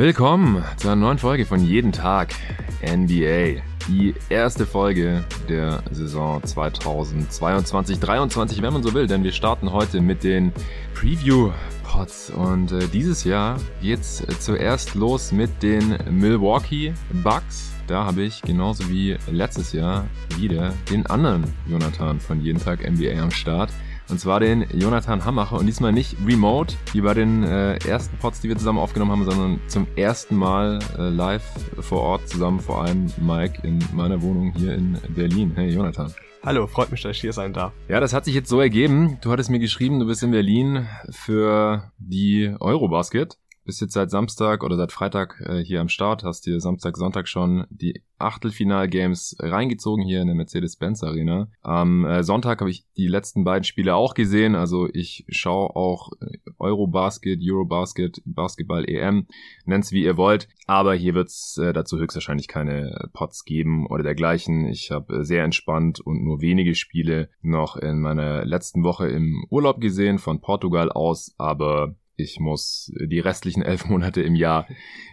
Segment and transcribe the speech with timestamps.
[0.00, 2.34] Willkommen zu einer neuen Folge von Jeden Tag
[2.82, 3.60] NBA.
[3.86, 10.24] Die erste Folge der Saison 2022-23, wenn man so will, denn wir starten heute mit
[10.24, 10.54] den
[10.94, 12.30] Preview-Pods.
[12.30, 17.70] Und äh, dieses Jahr geht's zuerst los mit den Milwaukee Bucks.
[17.86, 20.06] Da habe ich genauso wie letztes Jahr
[20.38, 23.70] wieder den anderen Jonathan von Jeden Tag NBA am Start.
[24.10, 28.40] Und zwar den Jonathan Hammacher und diesmal nicht remote, wie bei den äh, ersten Pods,
[28.40, 31.44] die wir zusammen aufgenommen haben, sondern zum ersten Mal äh, live
[31.78, 35.52] vor Ort zusammen, vor allem Mike in meiner Wohnung hier in Berlin.
[35.54, 36.12] Hey Jonathan.
[36.42, 37.72] Hallo, freut mich, dass ich hier sein darf.
[37.86, 39.18] Ja, das hat sich jetzt so ergeben.
[39.20, 44.62] Du hattest mir geschrieben, du bist in Berlin für die Eurobasket bist jetzt seit Samstag
[44.64, 50.04] oder seit Freitag äh, hier am Start, hast dir Samstag, Sonntag schon die Achtelfinal-Games reingezogen
[50.04, 51.48] hier in der Mercedes-Benz Arena.
[51.62, 56.10] Am äh, Sonntag habe ich die letzten beiden Spiele auch gesehen, also ich schaue auch
[56.20, 59.26] äh, Eurobasket, Eurobasket, Basketball EM,
[59.64, 64.66] nennt's wie ihr wollt, aber hier wird's äh, dazu höchstwahrscheinlich keine Pots geben oder dergleichen.
[64.66, 69.44] Ich habe äh, sehr entspannt und nur wenige Spiele noch in meiner letzten Woche im
[69.50, 74.66] Urlaub gesehen von Portugal aus, aber ich muss die restlichen elf Monate im Jahr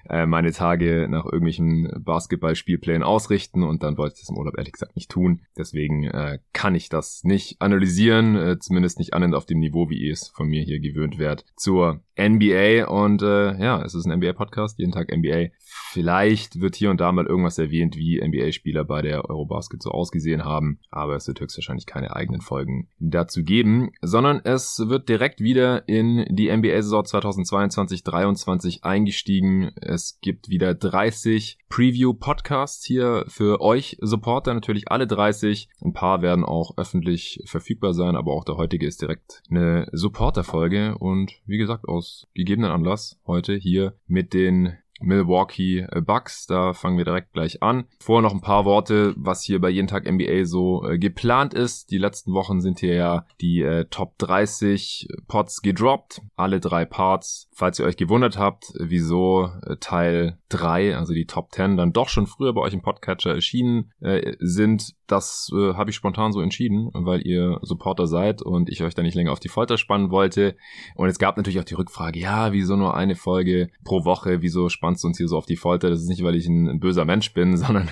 [0.09, 4.73] äh, meine Tage nach irgendwelchen Basketballspielplänen ausrichten und dann wollte ich das im Urlaub ehrlich
[4.73, 5.41] gesagt nicht tun.
[5.57, 9.99] Deswegen äh, kann ich das nicht analysieren, äh, zumindest nicht annähernd auf dem Niveau, wie
[9.99, 14.17] ihr es von mir hier gewöhnt werdet, zur NBA und äh, ja, es ist ein
[14.17, 15.47] NBA-Podcast, jeden Tag NBA.
[15.91, 20.43] Vielleicht wird hier und da mal irgendwas erwähnt, wie NBA-Spieler bei der Eurobasket so ausgesehen
[20.43, 25.87] haben, aber es wird höchstwahrscheinlich keine eigenen Folgen dazu geben, sondern es wird direkt wieder
[25.87, 29.71] in die NBA-Saison 2022-23 eingestiegen.
[29.81, 35.69] Es gibt wieder 30 Preview-Podcasts hier für euch Supporter, natürlich alle 30.
[35.83, 40.97] Ein paar werden auch öffentlich verfügbar sein, aber auch der heutige ist direkt eine Supporter-Folge
[40.97, 46.47] und wie gesagt aus gegebenen Anlass heute hier mit den Milwaukee Bucks.
[46.47, 47.85] Da fangen wir direkt gleich an.
[47.99, 51.91] Vorher noch ein paar Worte, was hier bei jeden Tag NBA so äh, geplant ist.
[51.91, 56.21] Die letzten Wochen sind hier ja die äh, Top 30 Pots gedroppt.
[56.35, 57.46] Alle drei Parts.
[57.57, 62.07] Falls ihr euch gewundert habt, wieso äh, Teil 3, also die Top 10, dann doch
[62.07, 66.41] schon früher bei euch im Podcatcher erschienen äh, sind, das äh, habe ich spontan so
[66.41, 70.11] entschieden, weil ihr Supporter seid und ich euch da nicht länger auf die Folter spannen
[70.11, 70.55] wollte.
[70.95, 74.41] Und es gab natürlich auch die Rückfrage, ja, wieso nur eine Folge pro Woche?
[74.41, 75.89] Wieso spannst du uns hier so auf die Folter?
[75.89, 77.89] Das ist nicht, weil ich ein, ein böser Mensch bin, sondern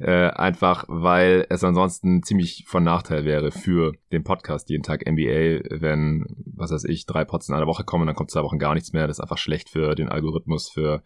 [0.00, 5.80] äh, einfach, weil es ansonsten ziemlich von Nachteil wäre für den Podcast jeden Tag NBA,
[5.80, 8.74] wenn, was weiß ich, drei Pots in einer Woche kommen, dann kommt zwei Wochen gar
[8.74, 8.97] nichts mehr.
[9.06, 11.02] Das ist einfach schlecht für den Algorithmus, für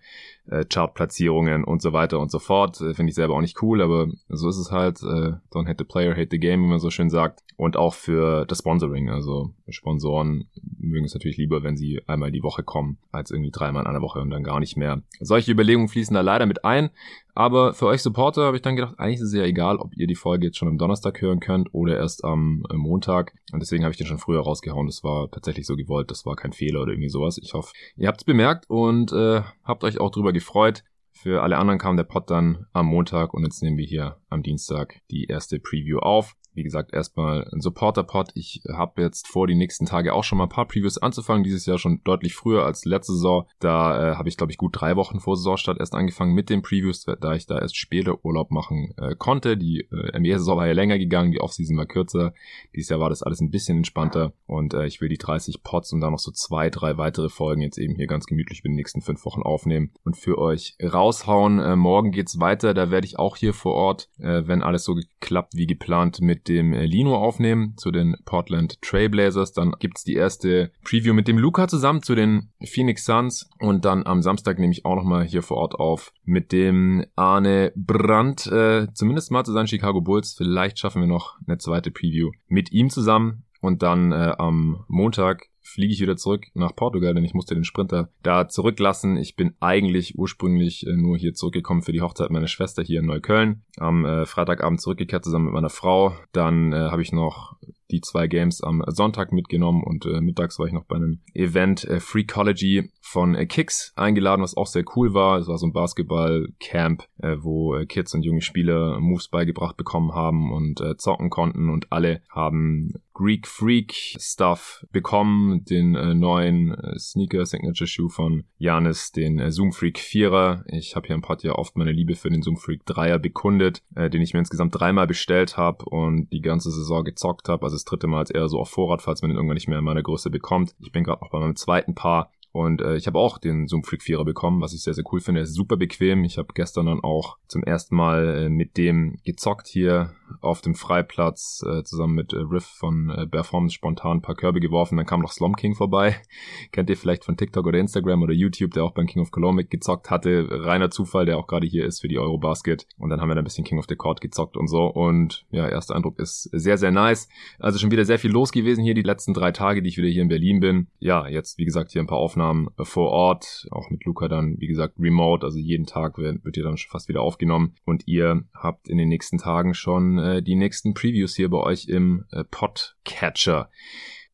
[0.46, 2.80] äh, Chartplatzierungen und so weiter und so fort.
[2.80, 5.02] Äh, Finde ich selber auch nicht cool, aber so ist es halt.
[5.02, 7.42] Äh, don't hate the player, hate the game, wie man so schön sagt.
[7.56, 9.10] Und auch für das Sponsoring.
[9.10, 10.48] Also Sponsoren
[10.78, 14.02] mögen es natürlich lieber, wenn sie einmal die Woche kommen, als irgendwie dreimal in einer
[14.02, 15.02] Woche und dann gar nicht mehr.
[15.20, 16.90] Solche Überlegungen fließen da leider mit ein.
[17.34, 20.06] Aber für euch Supporter habe ich dann gedacht, eigentlich ist es ja egal, ob ihr
[20.06, 23.34] die Folge jetzt schon am Donnerstag hören könnt oder erst am Montag.
[23.52, 24.86] Und deswegen habe ich den schon früher rausgehauen.
[24.86, 26.10] Das war tatsächlich so gewollt.
[26.10, 27.38] Das war kein Fehler oder irgendwie sowas.
[27.38, 30.84] Ich hoffe, ihr habt es bemerkt und äh, habt euch auch drüber gefreut.
[31.12, 34.42] Für alle anderen kam der Pod dann am Montag und jetzt nehmen wir hier am
[34.42, 38.30] Dienstag die erste Preview auf wie gesagt, erstmal ein Supporter-Pod.
[38.34, 41.44] Ich habe jetzt vor, die nächsten Tage auch schon mal ein paar Previews anzufangen.
[41.44, 43.46] Dieses Jahr schon deutlich früher als letzte Saison.
[43.58, 46.62] Da äh, habe ich, glaube ich, gut drei Wochen vor Saisonstart erst angefangen mit den
[46.62, 49.56] Previews, da ich da erst später Urlaub machen äh, konnte.
[49.56, 52.34] Die äh, NBA-Saison war ja länger gegangen, die Offseason war kürzer.
[52.74, 55.92] Dieses Jahr war das alles ein bisschen entspannter und äh, ich will die 30 Pods
[55.92, 58.76] und dann noch so zwei, drei weitere Folgen jetzt eben hier ganz gemütlich in den
[58.76, 61.58] nächsten fünf Wochen aufnehmen und für euch raushauen.
[61.58, 64.94] Äh, morgen geht's weiter, da werde ich auch hier vor Ort, äh, wenn alles so
[64.94, 69.52] geklappt wie geplant, mit dem äh, Lino aufnehmen zu den Portland Trailblazers.
[69.52, 73.48] Dann gibt's die erste Preview mit dem Luca zusammen zu den Phoenix Suns.
[73.58, 77.72] Und dann am Samstag nehme ich auch nochmal hier vor Ort auf mit dem Arne
[77.76, 80.34] Brandt, äh, zumindest mal zu seinen Chicago Bulls.
[80.36, 83.44] Vielleicht schaffen wir noch eine zweite Preview mit ihm zusammen.
[83.60, 87.64] Und dann äh, am Montag fliege ich wieder zurück nach Portugal, denn ich musste den
[87.64, 89.16] Sprinter da zurücklassen.
[89.16, 93.06] Ich bin eigentlich ursprünglich äh, nur hier zurückgekommen für die Hochzeit meiner Schwester hier in
[93.06, 93.62] Neukölln.
[93.78, 96.14] Am äh, Freitagabend zurückgekehrt zusammen mit meiner Frau.
[96.32, 97.56] Dann äh, habe ich noch
[97.92, 101.84] die zwei Games am Sonntag mitgenommen und äh, mittags war ich noch bei einem Event
[101.84, 105.38] äh, Freakology von äh, Kicks eingeladen, was auch sehr cool war.
[105.38, 110.14] Es war so ein Basketball-Camp, äh, wo äh, Kids und junge Spieler Moves beigebracht bekommen
[110.14, 116.74] haben und äh, zocken konnten und alle haben Greek Freak Stuff bekommen, den äh, neuen
[116.74, 120.64] äh, Sneaker Signature Shoe von Janis, den äh, Zoom Freak 4er.
[120.66, 123.80] Ich habe hier im Pod ja oft meine Liebe für den Zoom Freak 3er bekundet,
[123.94, 127.62] äh, den ich mir insgesamt dreimal bestellt habe und die ganze Saison gezockt habe.
[127.62, 129.78] Also das dritte Mal als eher so auf Vorrat, falls man den irgendwann nicht mehr
[129.78, 130.74] in meiner Größe bekommt.
[130.80, 133.82] Ich bin gerade noch bei meinem zweiten Paar Und äh, ich habe auch den Zoom
[133.82, 135.40] Freak 4er bekommen, was ich sehr, sehr cool finde.
[135.40, 136.22] Er ist super bequem.
[136.24, 140.74] Ich habe gestern dann auch zum ersten Mal äh, mit dem gezockt hier auf dem
[140.74, 144.96] Freiplatz, äh, zusammen mit äh, Riff von äh, Performance spontan ein paar Körbe geworfen.
[144.96, 146.16] Dann kam noch Slom King vorbei.
[146.72, 149.64] Kennt ihr vielleicht von TikTok oder Instagram oder YouTube, der auch beim King of Cologne
[149.64, 150.46] gezockt hatte.
[150.50, 152.86] Reiner Zufall, der auch gerade hier ist für die Eurobasket.
[152.98, 154.86] Und dann haben wir da ein bisschen King of the Court gezockt und so.
[154.86, 157.28] Und ja, erster Eindruck ist sehr, sehr nice.
[157.58, 160.08] Also schon wieder sehr viel los gewesen hier die letzten drei Tage, die ich wieder
[160.08, 160.88] hier in Berlin bin.
[160.98, 162.41] Ja, jetzt, wie gesagt, hier ein paar Aufnahmen
[162.82, 163.66] vor Ort.
[163.70, 165.44] Auch mit Luca dann, wie gesagt, remote.
[165.44, 167.74] Also jeden Tag wird, wird hier dann schon fast wieder aufgenommen.
[167.84, 171.88] Und ihr habt in den nächsten Tagen schon äh, die nächsten Previews hier bei euch
[171.88, 173.70] im äh, Podcatcher.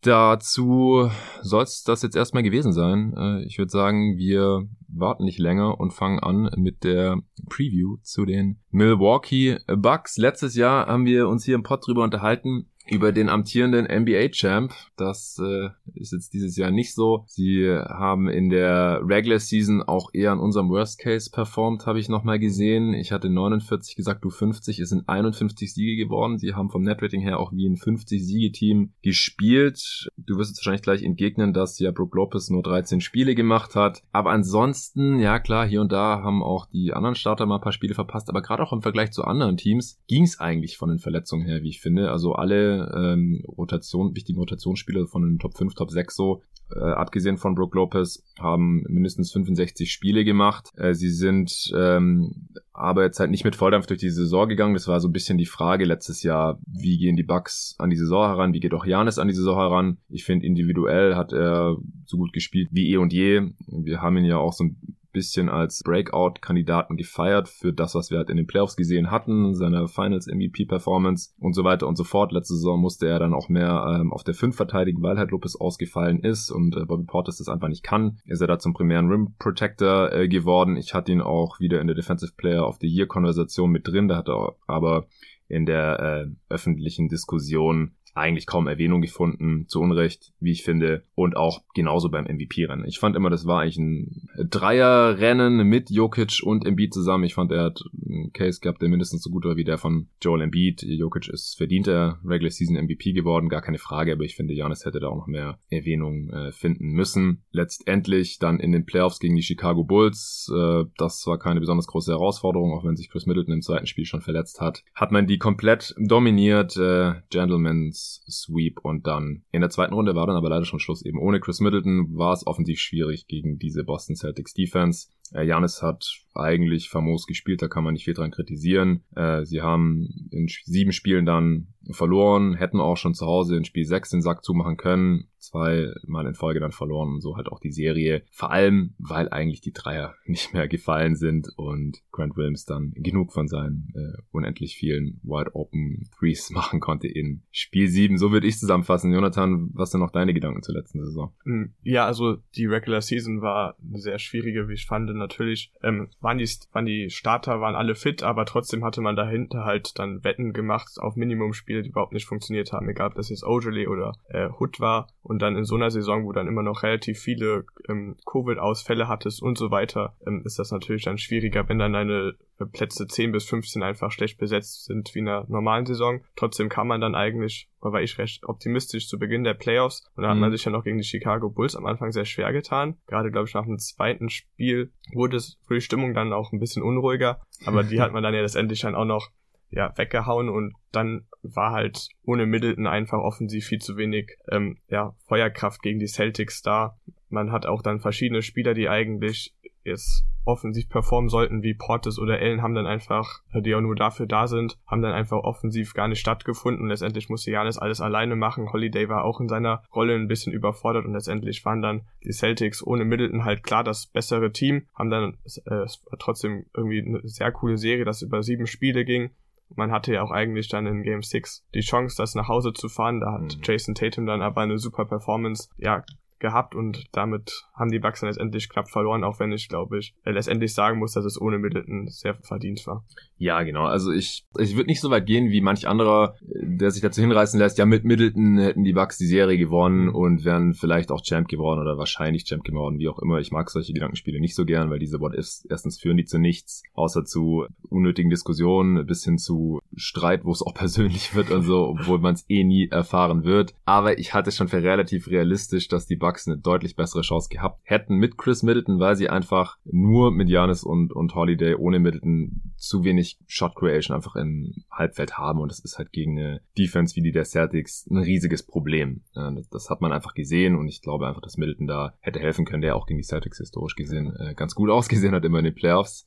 [0.03, 1.11] Dazu
[1.43, 3.15] soll es das jetzt erstmal gewesen sein.
[3.17, 8.25] Äh, ich würde sagen, wir warten nicht länger und fangen an mit der Preview zu
[8.25, 10.17] den Milwaukee Bucks.
[10.17, 14.73] Letztes Jahr haben wir uns hier im Pod drüber unterhalten, über den amtierenden NBA-Champ.
[14.97, 17.25] Das äh, ist jetzt dieses Jahr nicht so.
[17.27, 22.09] Sie haben in der Regular Season auch eher an unserem Worst Case performt, habe ich
[22.09, 22.95] nochmal gesehen.
[22.95, 24.79] Ich hatte 49 gesagt, du 50.
[24.81, 26.39] Es sind 51 Siege geworden.
[26.39, 30.11] Sie haben vom Netrating her auch wie ein 50-Siege-Team gespielt.
[30.17, 34.03] Du wirst jetzt wahrscheinlich gleich entgegnen, dass ja Brook Lopez nur 13 Spiele gemacht hat.
[34.13, 37.73] Aber ansonsten, ja klar, hier und da haben auch die anderen Starter mal ein paar
[37.73, 38.29] Spiele verpasst.
[38.31, 41.63] Aber gerade auch im Vergleich zu anderen Teams ging es eigentlich von den Verletzungen her,
[41.63, 42.11] wie ich finde.
[42.11, 46.43] Also alle ähm, Rotation, wichtigen Rotationsspieler von den Top 5, Top 6 so,
[46.75, 50.71] äh, abgesehen von Brook Lopez, haben mindestens 65 Spiele gemacht.
[50.77, 52.49] Äh, sie sind ähm,
[52.79, 54.75] aber jetzt halt nicht mit Volldampf durch die Saison gegangen.
[54.75, 57.97] Das war so ein bisschen die Frage letztes Jahr, wie gehen die Bucks an die
[57.97, 59.99] Saison heran, wie geht auch Janis an die Saison heran.
[60.09, 61.77] Ich finde, individuell hat er
[62.07, 63.51] so gut gespielt wie eh und je.
[63.67, 68.19] Wir haben ihn ja auch so ein bisschen als Breakout-Kandidaten gefeiert für das, was wir
[68.19, 72.31] halt in den Playoffs gesehen hatten, seine Finals-MVP-Performance und so weiter und so fort.
[72.31, 75.57] Letzte Saison musste er dann auch mehr ähm, auf der 5 verteidigen, weil halt Lopez
[75.57, 78.21] ausgefallen ist und äh, Bobby Portis das einfach nicht kann.
[78.27, 80.77] Ist er da zum primären Rim Protector äh, geworden.
[80.77, 84.19] Ich hatte ihn auch wieder in der Defensive Player of the Year-Konversation mit drin, da
[84.19, 85.09] hat er aber
[85.49, 91.37] in der äh, öffentlichen Diskussion eigentlich kaum Erwähnung gefunden, zu Unrecht, wie ich finde, und
[91.37, 92.85] auch genauso beim MVP-Rennen.
[92.87, 97.25] Ich fand immer, das war eigentlich ein Dreierrennen mit Jokic und Embiid zusammen.
[97.25, 100.09] Ich fand, er hat einen Case gehabt, der mindestens so gut war wie der von
[100.23, 100.83] Joel Embiid.
[100.83, 105.01] Jokic ist verdienter Regular Season MVP geworden, gar keine Frage, aber ich finde, Janis hätte
[105.01, 107.43] da auch noch mehr Erwähnung äh, finden müssen.
[107.51, 112.13] Letztendlich dann in den Playoffs gegen die Chicago Bulls, äh, das war keine besonders große
[112.13, 115.39] Herausforderung, auch wenn sich Chris Middleton im zweiten Spiel schon verletzt hat, hat man die
[115.39, 116.77] komplett dominiert.
[116.77, 117.98] Äh, Gentlemen's
[118.29, 121.05] Sweep und dann in der zweiten Runde war dann aber leider schon Schluss.
[121.05, 125.09] Eben ohne Chris Middleton war es offensiv schwierig gegen diese Boston Celtics Defense.
[125.33, 126.05] Janis hat
[126.39, 129.03] eigentlich famos gespielt, da kann man nicht viel dran kritisieren.
[129.15, 133.85] Äh, sie haben in sieben Spielen dann verloren, hätten auch schon zu Hause in Spiel
[133.85, 137.61] 6 den Sack zumachen können, zwei Mal in Folge dann verloren und so halt auch
[137.61, 138.23] die Serie.
[138.31, 143.33] Vor allem, weil eigentlich die Dreier nicht mehr gefallen sind und Grant Williams dann genug
[143.33, 148.19] von seinen äh, unendlich vielen Wide Open Threes machen konnte in Spiel 7.
[148.19, 149.13] So würde ich zusammenfassen.
[149.13, 151.33] Jonathan, was sind noch deine Gedanken zur letzten Saison?
[151.45, 155.09] Hm, ja, also die Regular Season war eine sehr schwierige, wie ich fand.
[155.19, 159.65] Natürlich ähm, waren, die, waren die Starter waren alle fit, aber trotzdem hatte man dahinter
[159.65, 163.45] halt dann Wetten gemacht auf Minimumspiele, die überhaupt nicht funktioniert haben, egal ob das jetzt
[163.45, 165.09] Ogilvy oder äh, Hood war.
[165.23, 169.43] Und dann in so einer Saison, wo dann immer noch relativ viele ähm, Covid-Ausfälle hattest
[169.43, 173.33] und so weiter, ähm, ist das natürlich dann schwieriger, wenn dann deine äh, Plätze 10
[173.33, 176.21] bis 15 einfach schlecht besetzt sind wie in einer normalen Saison.
[176.37, 180.31] Trotzdem kann man dann eigentlich, war ich recht optimistisch zu Beginn der Playoffs und da
[180.31, 180.57] hat man mhm.
[180.57, 182.97] sich ja noch gegen die Chicago Bulls am Anfang sehr schwer getan.
[183.07, 186.61] Gerade, glaube ich, nach dem zweiten Spiel wurde es für die Stimmung dann auch ein
[186.61, 189.31] bisschen unruhiger, aber die hat man dann ja letztendlich dann auch noch
[189.71, 195.15] ja, weggehauen und dann war halt ohne Middleton einfach offensiv viel zu wenig ähm, ja,
[195.27, 196.99] Feuerkraft gegen die Celtics da.
[197.29, 199.55] Man hat auch dann verschiedene Spieler, die eigentlich
[199.85, 204.27] jetzt offensiv performen sollten, wie Portis oder Allen, haben dann einfach, die auch nur dafür
[204.27, 206.83] da sind, haben dann einfach offensiv gar nicht stattgefunden.
[206.83, 208.73] Und letztendlich musste Janis alles alleine machen.
[208.73, 212.85] Holiday war auch in seiner Rolle ein bisschen überfordert und letztendlich waren dann die Celtics
[212.85, 215.87] ohne Middleton halt klar das bessere Team, haben dann äh,
[216.19, 219.31] trotzdem irgendwie eine sehr coole Serie, das über sieben Spiele ging
[219.75, 222.89] man hatte ja auch eigentlich dann in Game 6 die Chance, das nach Hause zu
[222.89, 223.21] fahren.
[223.21, 223.61] Da hat mhm.
[223.63, 226.05] Jason Tatum dann aber eine super Performance, ja,
[226.41, 230.15] gehabt und damit haben die Bucks dann letztendlich knapp verloren, auch wenn ich, glaube ich,
[230.25, 233.05] letztendlich sagen muss, dass es ohne Middleton sehr verdient war.
[233.37, 233.85] Ja, genau.
[233.85, 237.59] Also ich, ich würde nicht so weit gehen wie manch anderer, der sich dazu hinreißen
[237.59, 241.49] lässt, ja, mit Middleton hätten die Bucks die Serie gewonnen und wären vielleicht auch Champ
[241.49, 243.39] geworden oder wahrscheinlich Champ geworden, wie auch immer.
[243.39, 246.83] Ich mag solche Gedankenspiele nicht so gern, weil diese What-Ifs erstens führen die zu nichts,
[246.95, 251.87] außer zu unnötigen Diskussionen bis hin zu Streit, wo es auch persönlich wird und so,
[251.89, 253.75] obwohl man es eh nie erfahren wird.
[253.85, 257.23] Aber ich halte es schon für relativ realistisch, dass die Bucks Bucks eine deutlich bessere
[257.23, 261.75] Chance gehabt hätten mit Chris Middleton, weil sie einfach nur mit Janis und, und Holiday
[261.75, 266.39] ohne Middleton zu wenig Shot Creation einfach im Halbfeld haben und das ist halt gegen
[266.39, 269.23] eine Defense wie die der Celtics ein riesiges Problem.
[269.71, 272.83] Das hat man einfach gesehen und ich glaube einfach, dass Middleton da hätte helfen können,
[272.83, 275.75] der auch gegen die Celtics historisch gesehen äh, ganz gut ausgesehen hat immer in den
[275.75, 276.27] Playoffs.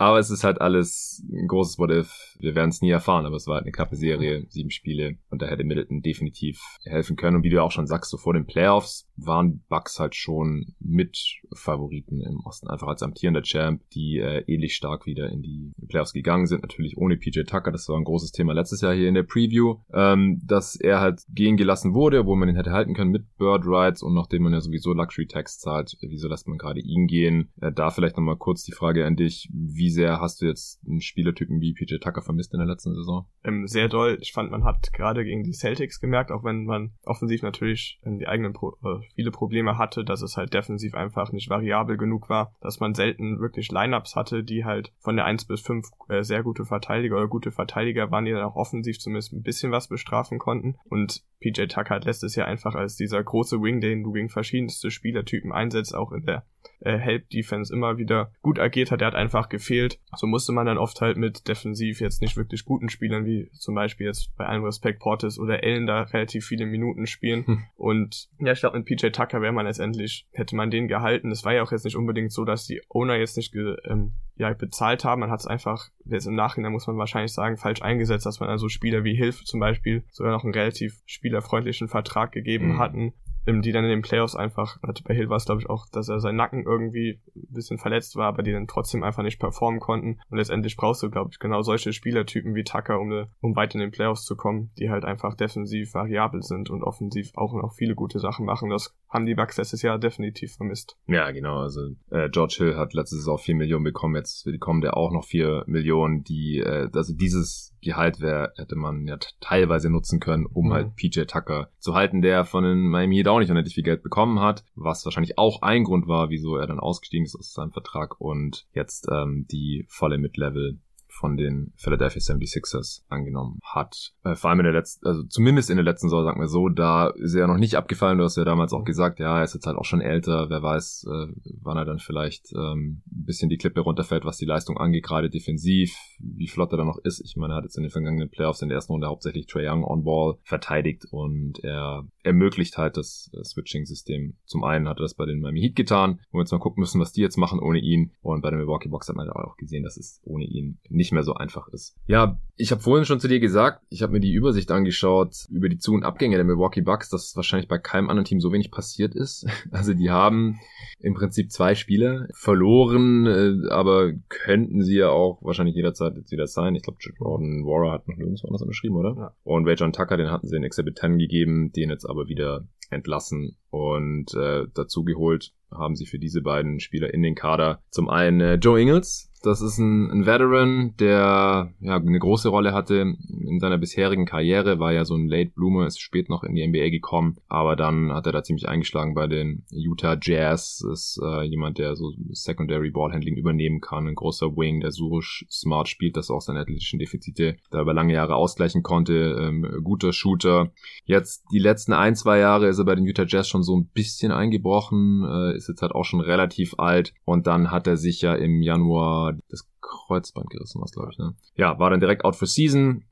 [0.00, 2.34] Aber es ist halt alles ein großes What If.
[2.38, 5.42] Wir werden es nie erfahren, aber es war halt eine knappe Serie, sieben Spiele und
[5.42, 7.36] da hätte Middleton definitiv helfen können.
[7.36, 11.18] Und wie du auch schon sagst, so vor den Playoffs waren Bucks halt schon mit
[11.52, 16.14] Favoriten im Osten, einfach als amtierender Champ, die äh, ähnlich stark wieder in die Playoffs
[16.14, 16.62] gegangen sind.
[16.62, 19.80] Natürlich ohne PJ Tucker, das war ein großes Thema letztes Jahr hier in der Preview,
[19.92, 23.64] ähm, dass er halt gehen gelassen wurde, wo man ihn hätte halten können mit Bird
[23.66, 27.50] Rights und nachdem man ja sowieso Luxury Tax zahlt, wieso lässt man gerade ihn gehen?
[27.60, 30.80] Äh, da vielleicht nochmal kurz die Frage an dich, wie wie sehr hast du jetzt
[30.86, 33.26] einen Spielertypen wie PJ Tucker vermisst in der letzten Saison?
[33.42, 34.18] Ähm, sehr doll.
[34.20, 38.28] Ich fand, man hat gerade gegen die Celtics gemerkt, auch wenn man offensiv natürlich die
[38.28, 42.54] eigenen Pro äh, viele Probleme hatte, dass es halt defensiv einfach nicht variabel genug war,
[42.60, 46.44] dass man selten wirklich Lineups hatte, die halt von der 1 bis 5 äh, sehr
[46.44, 50.38] gute Verteidiger oder gute Verteidiger waren, die dann auch offensiv zumindest ein bisschen was bestrafen
[50.38, 50.76] konnten.
[50.84, 54.92] Und PJ Tucker hat letztes Jahr einfach als dieser große Wing, den du gegen verschiedenste
[54.92, 56.44] Spielertypen einsetzt, auch in der
[56.80, 59.00] äh, Help Defense immer wieder gut agiert hat.
[59.00, 59.98] Er hat einfach gefehlt.
[60.16, 63.74] So musste man dann oft halt mit defensiv jetzt nicht wirklich guten Spielern, wie zum
[63.74, 67.46] Beispiel jetzt bei allem Respekt Portis oder Ellen da relativ viele Minuten spielen.
[67.46, 67.62] Hm.
[67.76, 71.30] Und ja, ich glaube, mit PJ Tucker wäre man letztendlich, hätte man den gehalten.
[71.30, 74.52] Es war ja auch jetzt nicht unbedingt so, dass die Owner jetzt nicht ähm, ja,
[74.54, 75.20] bezahlt haben.
[75.20, 78.48] Man hat es einfach, jetzt im Nachhinein muss man wahrscheinlich sagen, falsch eingesetzt, dass man
[78.48, 82.78] also Spieler wie Hilfe zum Beispiel sogar noch einen relativ spielerfreundlichen Vertrag gegeben mhm.
[82.78, 83.14] hatten
[83.46, 86.20] die dann in den Playoffs einfach, bei Hill war es glaube ich auch, dass er
[86.20, 90.20] sein Nacken irgendwie ein bisschen verletzt war, aber die dann trotzdem einfach nicht performen konnten.
[90.30, 93.80] Und letztendlich brauchst du, glaube ich, genau solche Spielertypen wie Tucker, um, um weit in
[93.80, 97.94] den Playoffs zu kommen, die halt einfach defensiv variabel sind und offensiv auch noch viele
[97.94, 98.70] gute Sachen machen.
[98.70, 100.96] Das haben die Bucks letztes Jahr definitiv vermisst.
[101.06, 101.58] Ja, genau.
[101.58, 105.24] Also äh, George Hill hat letztes Saison 4 Millionen bekommen, jetzt bekommen der auch noch
[105.24, 110.68] 4 Millionen, die, äh, also dieses Gehalt wäre, hätte man ja teilweise nutzen können, um
[110.68, 110.72] mhm.
[110.72, 114.02] halt PJ Tucker zu halten, der von den Miami Heat auch nicht unendlich viel Geld
[114.02, 117.72] bekommen hat, was wahrscheinlich auch ein Grund war, wieso er dann ausgestiegen ist aus seinem
[117.72, 120.78] Vertrag und jetzt ähm, die volle Mid-Level
[121.20, 124.12] von den Philadelphia 76ers angenommen hat.
[124.24, 126.68] Äh, vor allem in der letzten, also zumindest in der letzten Saison, sagen wir so,
[126.70, 128.18] da ist er ja noch nicht abgefallen.
[128.18, 130.48] Du hast ja damals auch gesagt, ja, er ist jetzt halt auch schon älter.
[130.48, 131.26] Wer weiß, äh,
[131.60, 135.28] wann er dann vielleicht ähm, ein bisschen die Klippe runterfällt, was die Leistung angeht, gerade
[135.28, 137.20] defensiv, wie flott er dann noch ist.
[137.20, 139.68] Ich meine, er hat jetzt in den vergangenen Playoffs in der ersten Runde hauptsächlich Trey
[139.68, 144.36] Young on Ball verteidigt und er ermöglicht halt das äh, Switching-System.
[144.46, 146.80] Zum einen hat er das bei den Miami Heat getan, wo wir jetzt mal gucken
[146.80, 148.12] müssen, was die jetzt machen ohne ihn.
[148.22, 151.09] Und bei den Milwaukee Bucks hat man ja auch gesehen, dass es ohne ihn nicht
[151.12, 151.96] mehr so einfach ist.
[152.06, 155.68] Ja, ich habe vorhin schon zu dir gesagt, ich habe mir die Übersicht angeschaut über
[155.68, 158.70] die Zu- und Abgänge der Milwaukee Bucks, dass wahrscheinlich bei keinem anderen Team so wenig
[158.70, 159.46] passiert ist.
[159.72, 160.58] Also die haben
[160.98, 166.46] im Prinzip zwei Spieler verloren, äh, aber könnten sie ja auch wahrscheinlich jederzeit jetzt wieder
[166.46, 166.74] sein.
[166.74, 169.14] Ich glaube, Jordan Warrer hat noch nirgendwo anders unterschrieben, oder?
[169.16, 169.34] Ja.
[169.44, 172.66] Und Ray John Tucker, den hatten sie in Exhibit 10 gegeben, den jetzt aber wieder
[172.90, 178.08] entlassen und äh, dazu geholt haben sie für diese beiden Spieler in den Kader zum
[178.08, 182.96] einen äh, Joe Ingles, das ist ein, ein Veteran, der ja eine große Rolle hatte
[182.96, 186.66] in seiner bisherigen Karriere, war ja so ein Late Bloomer, ist spät noch in die
[186.66, 191.44] NBA gekommen, aber dann hat er da ziemlich eingeschlagen bei den Utah Jazz, ist äh,
[191.44, 196.28] jemand, der so Secondary Ballhandling übernehmen kann, ein großer Wing, der so smart spielt, dass
[196.28, 200.72] er auch seine athletischen Defizite da über lange Jahre ausgleichen konnte, ähm, guter Shooter.
[201.04, 203.86] Jetzt die letzten ein, zwei Jahre ist er bei den Utah Jazz schon so ein
[203.86, 208.20] bisschen eingebrochen, äh, ist jetzt halt auch schon relativ alt und dann hat er sich
[208.22, 211.34] ja im Januar das Kreuzband gerissen, was glaube ich, ne?
[211.56, 213.04] Ja, war dann direkt out for season.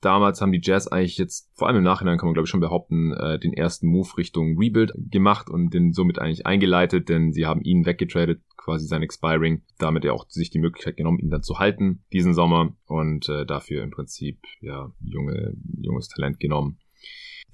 [0.00, 2.60] Damals haben die Jazz eigentlich jetzt, vor allem im Nachhinein kann man glaube ich schon
[2.60, 7.44] behaupten, äh, den ersten Move Richtung Rebuild gemacht und den somit eigentlich eingeleitet, denn sie
[7.44, 11.42] haben ihn weggetradet, quasi sein Expiring, damit er auch sich die Möglichkeit genommen, ihn dann
[11.42, 16.78] zu halten diesen Sommer und äh, dafür im Prinzip ja junge junges Talent genommen.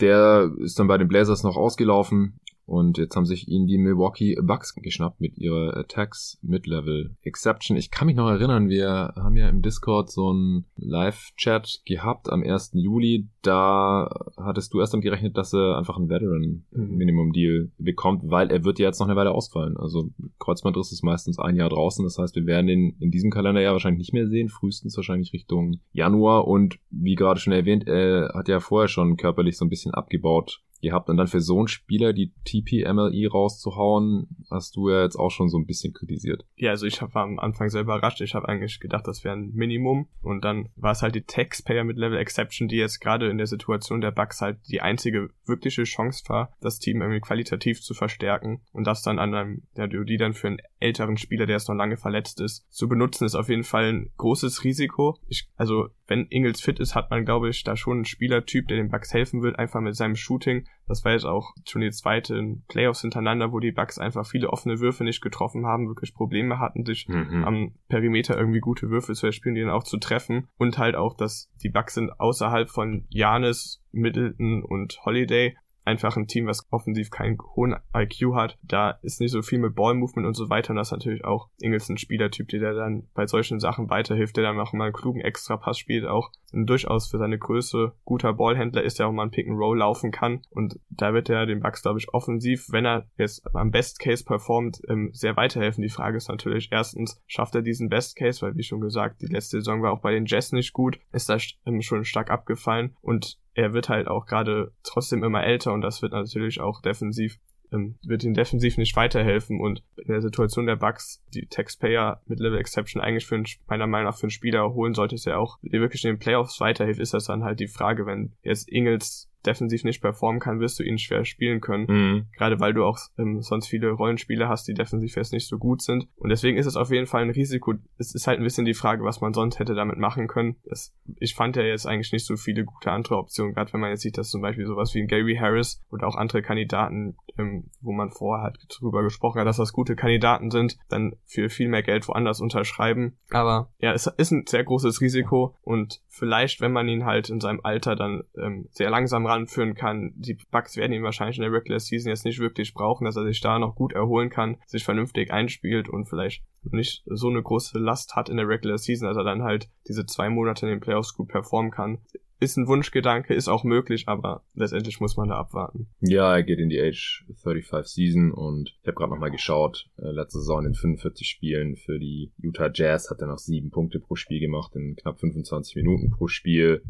[0.01, 4.37] Der ist dann bei den Blazers noch ausgelaufen, und jetzt haben sich ihn die Milwaukee
[4.43, 7.77] Bucks geschnappt mit ihrer Attacks Mid-Level Exception.
[7.77, 12.43] Ich kann mich noch erinnern, wir haben ja im Discord so einen Live-Chat gehabt am
[12.43, 12.73] 1.
[12.75, 13.29] Juli.
[13.43, 18.51] Da hattest du erst damit gerechnet, dass er einfach einen Veteran Minimum Deal bekommt, weil
[18.51, 19.77] er wird ja jetzt noch eine Weile ausfallen.
[19.77, 22.05] Also Kreuzbandriss ist meistens ein Jahr draußen.
[22.05, 24.49] Das heißt, wir werden ihn in diesem Kalenderjahr wahrscheinlich nicht mehr sehen.
[24.49, 26.49] Frühestens wahrscheinlich Richtung Januar.
[26.49, 30.63] Und wie gerade schon erwähnt, er hat ja vorher schon körperlich so ein bisschen abgebaut
[30.81, 31.09] gehabt.
[31.09, 35.49] Und dann für so einen Spieler die TPMLE rauszuhauen, hast du ja jetzt auch schon
[35.49, 36.45] so ein bisschen kritisiert.
[36.57, 38.21] Ja, also ich war am Anfang sehr überrascht.
[38.21, 40.09] Ich habe eigentlich gedacht, das wäre ein Minimum.
[40.23, 43.47] Und dann war es halt die Taxpayer mit Level Exception, die jetzt gerade in der
[43.47, 48.61] Situation der Bugs halt die einzige wirkliche Chance war, das Team irgendwie qualitativ zu verstärken.
[48.73, 51.75] Und das dann an einem, ja, die dann für einen älteren Spieler, der jetzt noch
[51.75, 55.19] lange verletzt ist, zu benutzen, ist auf jeden Fall ein großes Risiko.
[55.29, 58.77] Ich, also wenn Ingels fit ist, hat man, glaube ich, da schon einen Spielertyp, der
[58.77, 60.66] den Bucks helfen wird, einfach mit seinem Shooting.
[60.89, 64.79] Das war jetzt auch schon die zweite Playoffs hintereinander, wo die Bucks einfach viele offene
[64.79, 67.45] Würfe nicht getroffen haben, wirklich Probleme hatten, sich mhm.
[67.45, 70.47] am Perimeter irgendwie gute Würfe zu erspielen, die dann auch zu treffen.
[70.59, 75.57] Und halt auch, dass die Bucks sind außerhalb von Janis, Middleton und Holiday
[75.87, 78.59] einfach ein Team, was offensiv keinen hohen IQ hat.
[78.63, 80.71] Da ist nicht so viel mit Ballmovement und so weiter.
[80.71, 84.45] Und das ist natürlich auch Ingels ein Spielertyp, der dann bei solchen Sachen weiterhilft, der
[84.45, 88.99] dann auch mal einen klugen Extrapass spielt, auch durchaus für seine Größe guter Ballhändler ist,
[88.99, 90.43] der auch mal ein Pick and Roll laufen kann.
[90.51, 94.25] Und da wird er den Bucks, glaube ich, offensiv, wenn er jetzt am Best Case
[94.25, 95.83] performt, ähm, sehr weiterhelfen.
[95.83, 99.27] Die Frage ist natürlich erstens, schafft er diesen Best Case, weil wie schon gesagt, die
[99.27, 102.97] letzte Saison war auch bei den Jazz nicht gut, ist da ähm, schon stark abgefallen
[103.03, 107.39] und er wird halt auch gerade trotzdem immer älter und das wird natürlich auch defensiv
[107.73, 112.39] ähm, wird ihn defensiv nicht weiterhelfen und in der Situation der Bugs die Taxpayer mit
[112.39, 115.59] Level Exception eigentlich für einen, meiner Meinung nach für einen Spieler holen sollte, der auch
[115.63, 119.29] dir wirklich in den Playoffs weiterhilft, ist das dann halt die Frage, wenn jetzt Ingels
[119.47, 121.87] defensiv nicht performen kann, wirst du ihn schwer spielen können.
[121.89, 122.27] Mhm.
[122.37, 125.83] Gerade weil du auch ähm, sonst viele Rollenspiele hast, die defensiv jetzt nicht so gut
[125.83, 126.09] sind.
[126.17, 127.75] Und deswegen ist es auf jeden Fall ein Risiko.
[127.99, 130.57] Es ist halt ein bisschen die Frage, was man sonst hätte damit machen können.
[130.65, 133.91] Das, ich fand ja jetzt eigentlich nicht so viele gute andere Optionen, gerade wenn man
[133.91, 137.71] jetzt sieht, dass zum Beispiel sowas wie ein Gary Harris oder auch andere Kandidaten, ähm,
[137.81, 141.69] wo man vorher halt drüber gesprochen hat, dass das gute Kandidaten sind, dann für viel
[141.69, 143.17] mehr Geld woanders unterschreiben.
[143.31, 147.41] Aber ja, es ist ein sehr großes Risiko und vielleicht, wenn man ihn halt in
[147.41, 151.53] seinem Alter dann ähm, sehr langsam ranführen kann, die Bugs werden ihn wahrscheinlich in der
[151.53, 154.85] Regular Season jetzt nicht wirklich brauchen, dass er sich da noch gut erholen kann, sich
[154.85, 159.17] vernünftig einspielt und vielleicht nicht so eine große Last hat in der Regular Season, dass
[159.17, 161.99] er dann halt diese zwei Monate in den Playoffs gut performen kann
[162.39, 165.89] ist ein Wunschgedanke, ist auch möglich, aber letztendlich muss man da abwarten.
[166.01, 170.11] Ja, er geht in die Age 35 Season und ich habe gerade nochmal geschaut, äh,
[170.11, 174.17] letzte Saison in 45 Spielen für die Utah Jazz hat er noch sieben Punkte pro
[174.17, 176.83] Spiel gemacht in knapp 25 Minuten pro Spiel.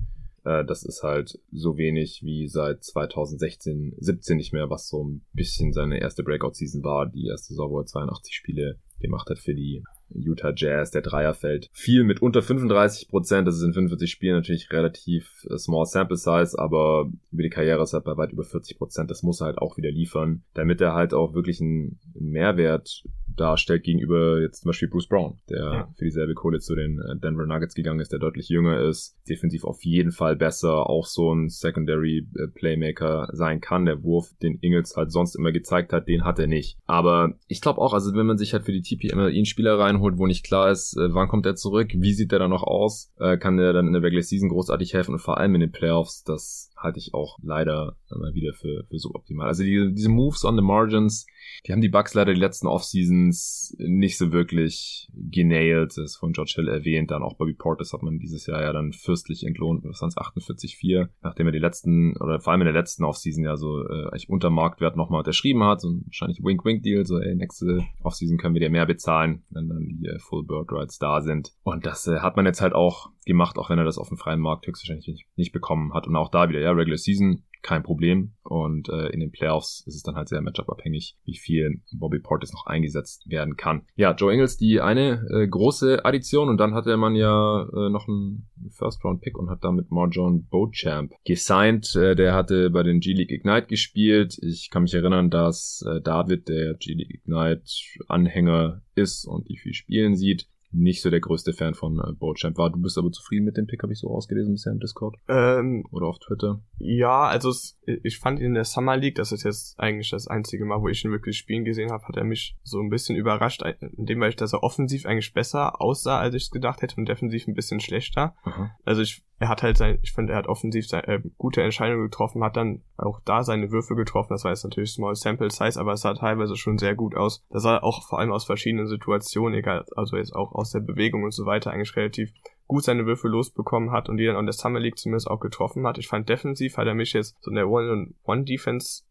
[0.45, 5.25] Äh, das ist halt so wenig wie seit 2016, 17 nicht mehr, was so ein
[5.33, 7.07] bisschen seine erste Breakout-Season war.
[7.07, 11.35] Die erste Saison, wo er 82 Spiele gemacht hat für die Utah Jazz, der Dreier
[11.35, 13.47] fällt viel mit unter 35 Prozent.
[13.49, 17.83] Das ist in 45 Spielen natürlich relativ äh, small sample size, aber über die Karriere
[17.83, 19.11] ist er bei weit über 40 Prozent.
[19.11, 23.05] Das muss er halt auch wieder liefern, damit er halt auch wirklich einen Mehrwert
[23.37, 25.89] darstellt gegenüber jetzt zum Beispiel Bruce Brown, der ja.
[25.97, 29.65] für dieselbe Kohle zu den äh, Denver Nuggets gegangen ist, der deutlich jünger ist, defensiv
[29.65, 33.87] auf jeden Fall besser, auch so ein Secondary äh, Playmaker sein kann.
[33.87, 36.79] Der Wurf, den Ingles halt sonst immer gezeigt hat, den hat er nicht.
[36.87, 40.19] Aber ich glaube auch, also wenn man sich halt für die TPML einen Spieler reinholt,
[40.19, 43.13] wo nicht klar ist, äh, wann kommt er zurück, wie sieht der dann noch aus,
[43.17, 46.23] kann der dann in der Regular Season großartig helfen und vor allem in den Playoffs,
[46.25, 49.49] das halte ich auch leider immer wieder für, für so optimal.
[49.49, 51.27] Also die, diese Moves on the Margins,
[51.67, 55.91] die haben die Bucks leider die letzten Offseasons nicht so wirklich genailed.
[55.91, 57.11] Das ist von George Hill erwähnt.
[57.11, 59.85] Dann auch Bobby Portis hat man dieses Jahr ja dann fürstlich entlohnt.
[59.85, 61.09] Waren 48,4.
[61.23, 64.29] Nachdem er die letzten, oder vor allem in der letzten Offseason ja so äh, eigentlich
[64.29, 65.81] unter Marktwert nochmal unterschrieben hat.
[65.81, 67.05] So wahrscheinlich Wink-Wink-Deal.
[67.05, 70.71] So, ey, nächste Offseason können wir dir mehr bezahlen, wenn dann die äh, Full Bird
[70.73, 71.53] Rights da sind.
[71.65, 74.17] Und das äh, hat man jetzt halt auch gemacht, auch wenn er das auf dem
[74.17, 76.07] freien Markt höchstwahrscheinlich nicht, nicht bekommen hat.
[76.07, 78.33] Und auch da wieder, ja, Regular Season kein Problem.
[78.45, 82.53] Und äh, in den Playoffs ist es dann halt sehr matchup-abhängig, wie viel Bobby Portis
[82.53, 83.83] noch eingesetzt werden kann.
[83.97, 88.07] Ja, Joe Ingles, die eine äh, große Addition und dann hatte man ja äh, noch
[88.07, 91.95] einen First-Round-Pick und hat damit Marjon Beauchamp gesigned.
[91.97, 94.39] Äh, der hatte bei den G-League Ignite gespielt.
[94.43, 100.15] Ich kann mich erinnern, dass äh, David, der G-League Ignite-Anhänger ist und die viel spielen
[100.15, 102.71] sieht, nicht so der größte Fan von äh, Boatchamp war.
[102.71, 105.17] Du bist aber zufrieden mit dem Pick, habe ich so ausgelesen bisher im Discord?
[105.29, 106.61] Ähm, Oder auf Twitter?
[106.79, 110.27] Ja, also es, ich fand ihn in der Summer League, das ist jetzt eigentlich das
[110.27, 113.17] einzige Mal, wo ich ihn wirklich spielen gesehen habe, hat er mich so ein bisschen
[113.17, 113.63] überrascht,
[113.97, 117.09] indem weil ich, dass er offensiv eigentlich besser aussah, als ich es gedacht hätte und
[117.09, 118.35] defensiv ein bisschen schlechter.
[118.43, 118.71] Aha.
[118.85, 122.05] Also ich er hat halt sein, ich finde, er hat offensiv sein, äh, gute Entscheidungen
[122.05, 124.33] getroffen, hat dann auch da seine Würfe getroffen.
[124.33, 127.45] Das war jetzt natürlich Small Sample Size, aber es sah teilweise schon sehr gut aus.
[127.51, 131.25] Das sah auch vor allem aus verschiedenen Situationen, egal, also jetzt auch aus der Bewegung
[131.25, 132.33] und so weiter, eigentlich relativ
[132.67, 135.87] gut seine Würfe losbekommen hat und die dann an der Summer League zumindest auch getroffen
[135.87, 135.99] hat.
[135.99, 139.05] Ich fand defensiv hat er mich jetzt so in der One-on-One-Defense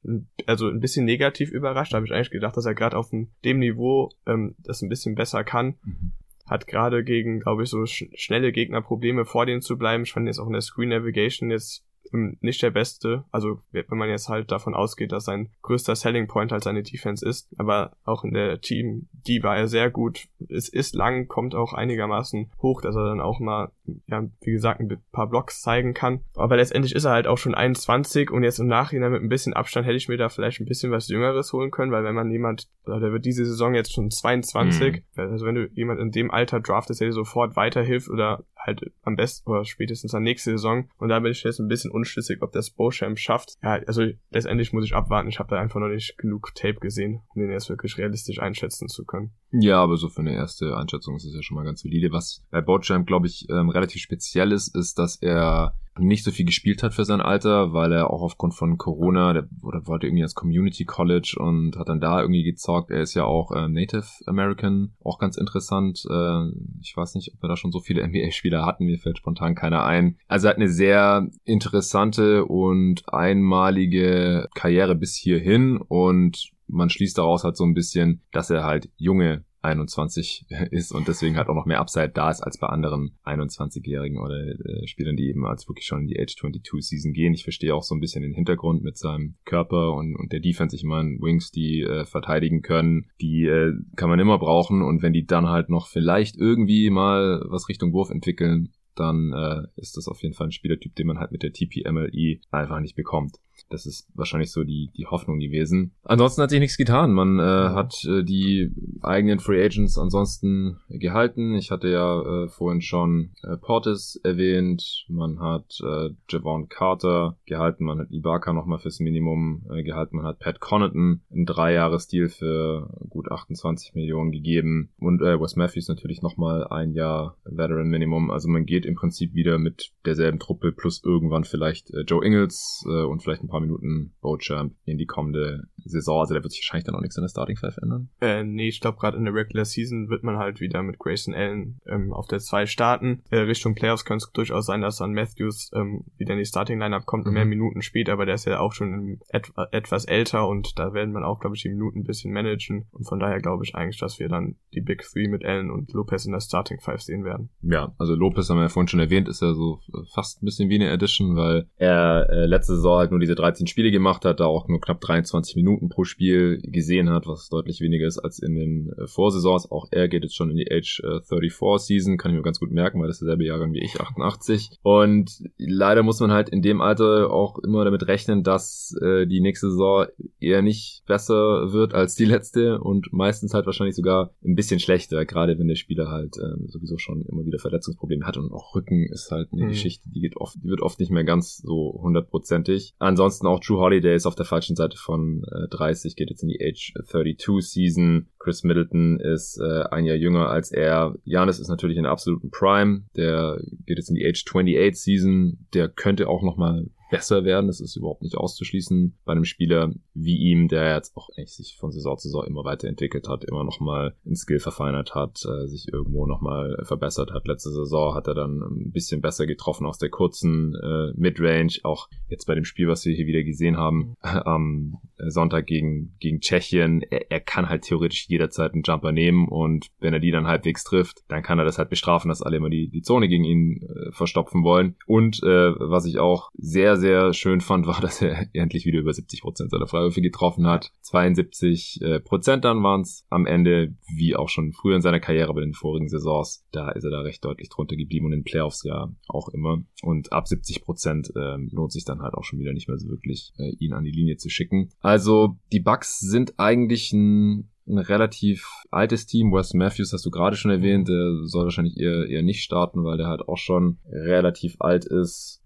[0.46, 1.94] also ein bisschen negativ überrascht.
[1.94, 5.16] Da habe ich eigentlich gedacht, dass er gerade auf dem Niveau ähm, das ein bisschen
[5.16, 5.76] besser kann.
[5.84, 6.14] Mhm
[6.46, 10.04] hat gerade gegen, glaube ich, so sch schnelle Gegner Probleme vor denen zu bleiben.
[10.04, 13.26] Ich fand jetzt auch in der Screen Navigation jetzt ähm, nicht der beste.
[13.32, 17.28] Also wenn man jetzt halt davon ausgeht, dass sein größter Selling Point halt seine Defense
[17.28, 17.50] ist.
[17.58, 20.28] Aber auch in der Team, die war er sehr gut.
[20.50, 23.72] Es ist lang, kommt auch einigermaßen hoch, dass er dann auch mal,
[24.08, 26.22] ja, wie gesagt, ein paar Blocks zeigen kann.
[26.36, 29.54] Aber letztendlich ist er halt auch schon 21 und jetzt im Nachhinein mit ein bisschen
[29.54, 32.32] Abstand hätte ich mir da vielleicht ein bisschen was Jüngeres holen können, weil wenn man
[32.32, 35.02] jemand, der wird diese Saison jetzt schon 22, mhm.
[35.16, 39.16] also wenn du jemand in dem Alter draftest, der dir sofort weiterhilft oder halt am
[39.16, 40.90] besten oder spätestens an nächste Saison.
[40.98, 43.56] Und da bin ich jetzt ein bisschen unschlüssig, ob das Beauchamp schafft.
[43.62, 45.30] Ja, also letztendlich muss ich abwarten.
[45.30, 48.88] Ich habe da einfach noch nicht genug Tape gesehen, um den erst wirklich realistisch einschätzen
[48.88, 49.32] zu können.
[49.52, 52.12] Ja, aber so für eine erste Einschätzung ist es ja schon mal ganz solide.
[52.12, 56.46] Was bei Beauchamp, glaube ich, ähm, relativ speziell ist, ist, dass er nicht so viel
[56.46, 60.24] gespielt hat für sein Alter, weil er auch aufgrund von Corona, der oder wollte irgendwie
[60.24, 62.92] als Community College und hat dann da irgendwie gezockt.
[62.92, 66.06] Er ist ja auch äh, Native American, auch ganz interessant.
[66.10, 66.50] Äh,
[66.82, 69.86] ich weiß nicht, ob wir da schon so viele NBA-Spieler hatten, mir fällt spontan keiner
[69.86, 70.18] ein.
[70.28, 77.44] Also er hat eine sehr interessante und einmalige Karriere bis hierhin und man schließt daraus
[77.44, 81.66] halt so ein bisschen, dass er halt junge 21 ist und deswegen halt auch noch
[81.66, 85.86] mehr Upside da ist als bei anderen 21-Jährigen oder äh, Spielern, die eben als wirklich
[85.86, 87.34] schon in die Age 22 Season gehen.
[87.34, 90.76] Ich verstehe auch so ein bisschen den Hintergrund mit seinem Körper und, und der Defense.
[90.76, 95.14] Ich meine, Wings, die äh, verteidigen können, die äh, kann man immer brauchen und wenn
[95.14, 100.08] die dann halt noch vielleicht irgendwie mal was Richtung Wurf entwickeln, dann äh, ist das
[100.08, 103.38] auf jeden Fall ein Spielertyp, den man halt mit der TPMLE einfach nicht bekommt.
[103.70, 105.94] Das ist wahrscheinlich so die, die Hoffnung gewesen.
[106.04, 107.14] Ansonsten hat sich nichts getan.
[107.14, 111.56] Man äh, hat äh, die eigenen Free Agents ansonsten gehalten.
[111.56, 115.06] Ich hatte ja äh, vorhin schon äh, Portis erwähnt.
[115.10, 117.86] Man hat äh, Javon Carter gehalten.
[117.86, 120.18] Man hat Ibaka nochmal fürs Minimum äh, gehalten.
[120.18, 124.90] Man hat Pat Connaughton ein Dreijahres-Deal für gut 28 Millionen gegeben.
[125.00, 128.30] Und äh, Wes Matthews natürlich nochmal ein Jahr Veteran Minimum.
[128.30, 132.86] Also man geht im Prinzip wieder mit derselben Truppe plus irgendwann vielleicht äh, Joe Ingles
[132.88, 136.20] äh, und vielleicht ein paar Minuten Bochamp in die kommende Saison.
[136.20, 138.10] Also da wird sich wahrscheinlich dann auch nichts in der Starting Five ändern.
[138.22, 141.34] Äh, nee, ich glaube gerade in der Regular Season wird man halt wieder mit Grayson
[141.34, 143.24] Allen ähm, auf der 2 starten.
[143.30, 146.80] Äh, Richtung Playoffs könnte es durchaus sein, dass dann Matthews ähm, wieder in die Starting
[146.80, 147.34] Lineup kommt, mhm.
[147.34, 151.14] mehr Minuten spielt, aber der ist ja auch schon et etwas älter und da werden
[151.14, 152.86] man auch, glaube ich, die Minuten ein bisschen managen.
[152.92, 155.94] Und von daher glaube ich eigentlich, dass wir dann die Big Three mit Allen und
[155.94, 157.50] Lopez in der Starting Five sehen werden.
[157.62, 159.80] Ja, also Lopez haben wir ja vorhin schon erwähnt, ist ja so
[160.14, 163.68] fast ein bisschen wie eine Edition, weil er äh, letzte Saison halt nur diese 13
[163.68, 167.80] Spiele gemacht hat, da auch nur knapp 23 Minuten pro Spiel gesehen hat, was deutlich
[167.80, 169.70] weniger ist als in den äh, Vorsaisons.
[169.72, 172.60] Auch er geht jetzt schon in die Age äh, 34 Season, kann ich mir ganz
[172.60, 174.80] gut merken, weil das ist derselbe Jahrgang wie ich, 88.
[174.82, 179.42] Und leider muss man halt in dem Alter auch immer damit rechnen, dass äh, die
[179.42, 180.08] nächste Saison
[180.40, 185.26] eher nicht besser wird als die letzte und meistens halt wahrscheinlich sogar ein bisschen schlechter,
[185.26, 189.06] gerade wenn der Spieler halt ähm, sowieso schon immer wieder Verletzungsprobleme hat und auch Rücken
[189.12, 189.70] ist halt eine mhm.
[189.70, 192.96] Geschichte, die geht oft, die wird oft nicht mehr ganz so hundertprozentig.
[193.00, 196.50] Ansonsten auch Drew Holiday ist auf der falschen Seite von äh, 30, geht jetzt in
[196.50, 198.28] die Age 32 Season.
[198.40, 201.16] Chris Middleton ist äh, ein Jahr jünger als er.
[201.24, 203.04] Janis ist natürlich in absoluten Prime.
[203.16, 205.66] Der geht jetzt in die Age 28 Season.
[205.74, 207.68] Der könnte auch nochmal besser werden.
[207.68, 211.78] Das ist überhaupt nicht auszuschließen bei einem Spieler wie ihm, der jetzt auch echt sich
[211.78, 215.88] von Saison zu Saison immer weiterentwickelt hat, immer nochmal in Skill verfeinert hat, äh, sich
[215.92, 217.48] irgendwo nochmal verbessert hat.
[217.48, 221.80] Letzte Saison hat er dann ein bisschen besser getroffen aus der kurzen äh, Midrange.
[221.84, 226.16] Auch jetzt bei dem Spiel, was wir hier wieder gesehen haben, äh, am Sonntag gegen,
[226.20, 227.02] gegen Tschechien.
[227.02, 230.84] Er, er kann halt theoretisch jederzeit einen Jumper nehmen und wenn er die dann halbwegs
[230.84, 233.82] trifft, dann kann er das halt bestrafen, dass alle immer die, die Zone gegen ihn
[233.82, 234.96] äh, verstopfen wollen.
[235.06, 239.14] Und äh, was ich auch sehr sehr, schön fand, war, dass er endlich wieder über
[239.14, 240.92] 70 Prozent seiner Freiwürfe getroffen hat.
[241.02, 245.54] 72 äh, Prozent dann waren es am Ende, wie auch schon früher in seiner Karriere
[245.54, 246.66] bei den vorigen Saisons.
[246.72, 249.84] Da ist er da recht deutlich drunter geblieben und in Playoffs ja auch immer.
[250.02, 253.08] Und ab 70 Prozent äh, lohnt sich dann halt auch schon wieder nicht mehr so
[253.10, 254.90] wirklich, äh, ihn an die Linie zu schicken.
[255.00, 259.52] Also die Bucks sind eigentlich ein ein relativ altes Team.
[259.52, 263.18] Wes Matthews hast du gerade schon erwähnt, der soll wahrscheinlich eher, eher nicht starten, weil
[263.18, 265.62] der halt auch schon relativ alt ist.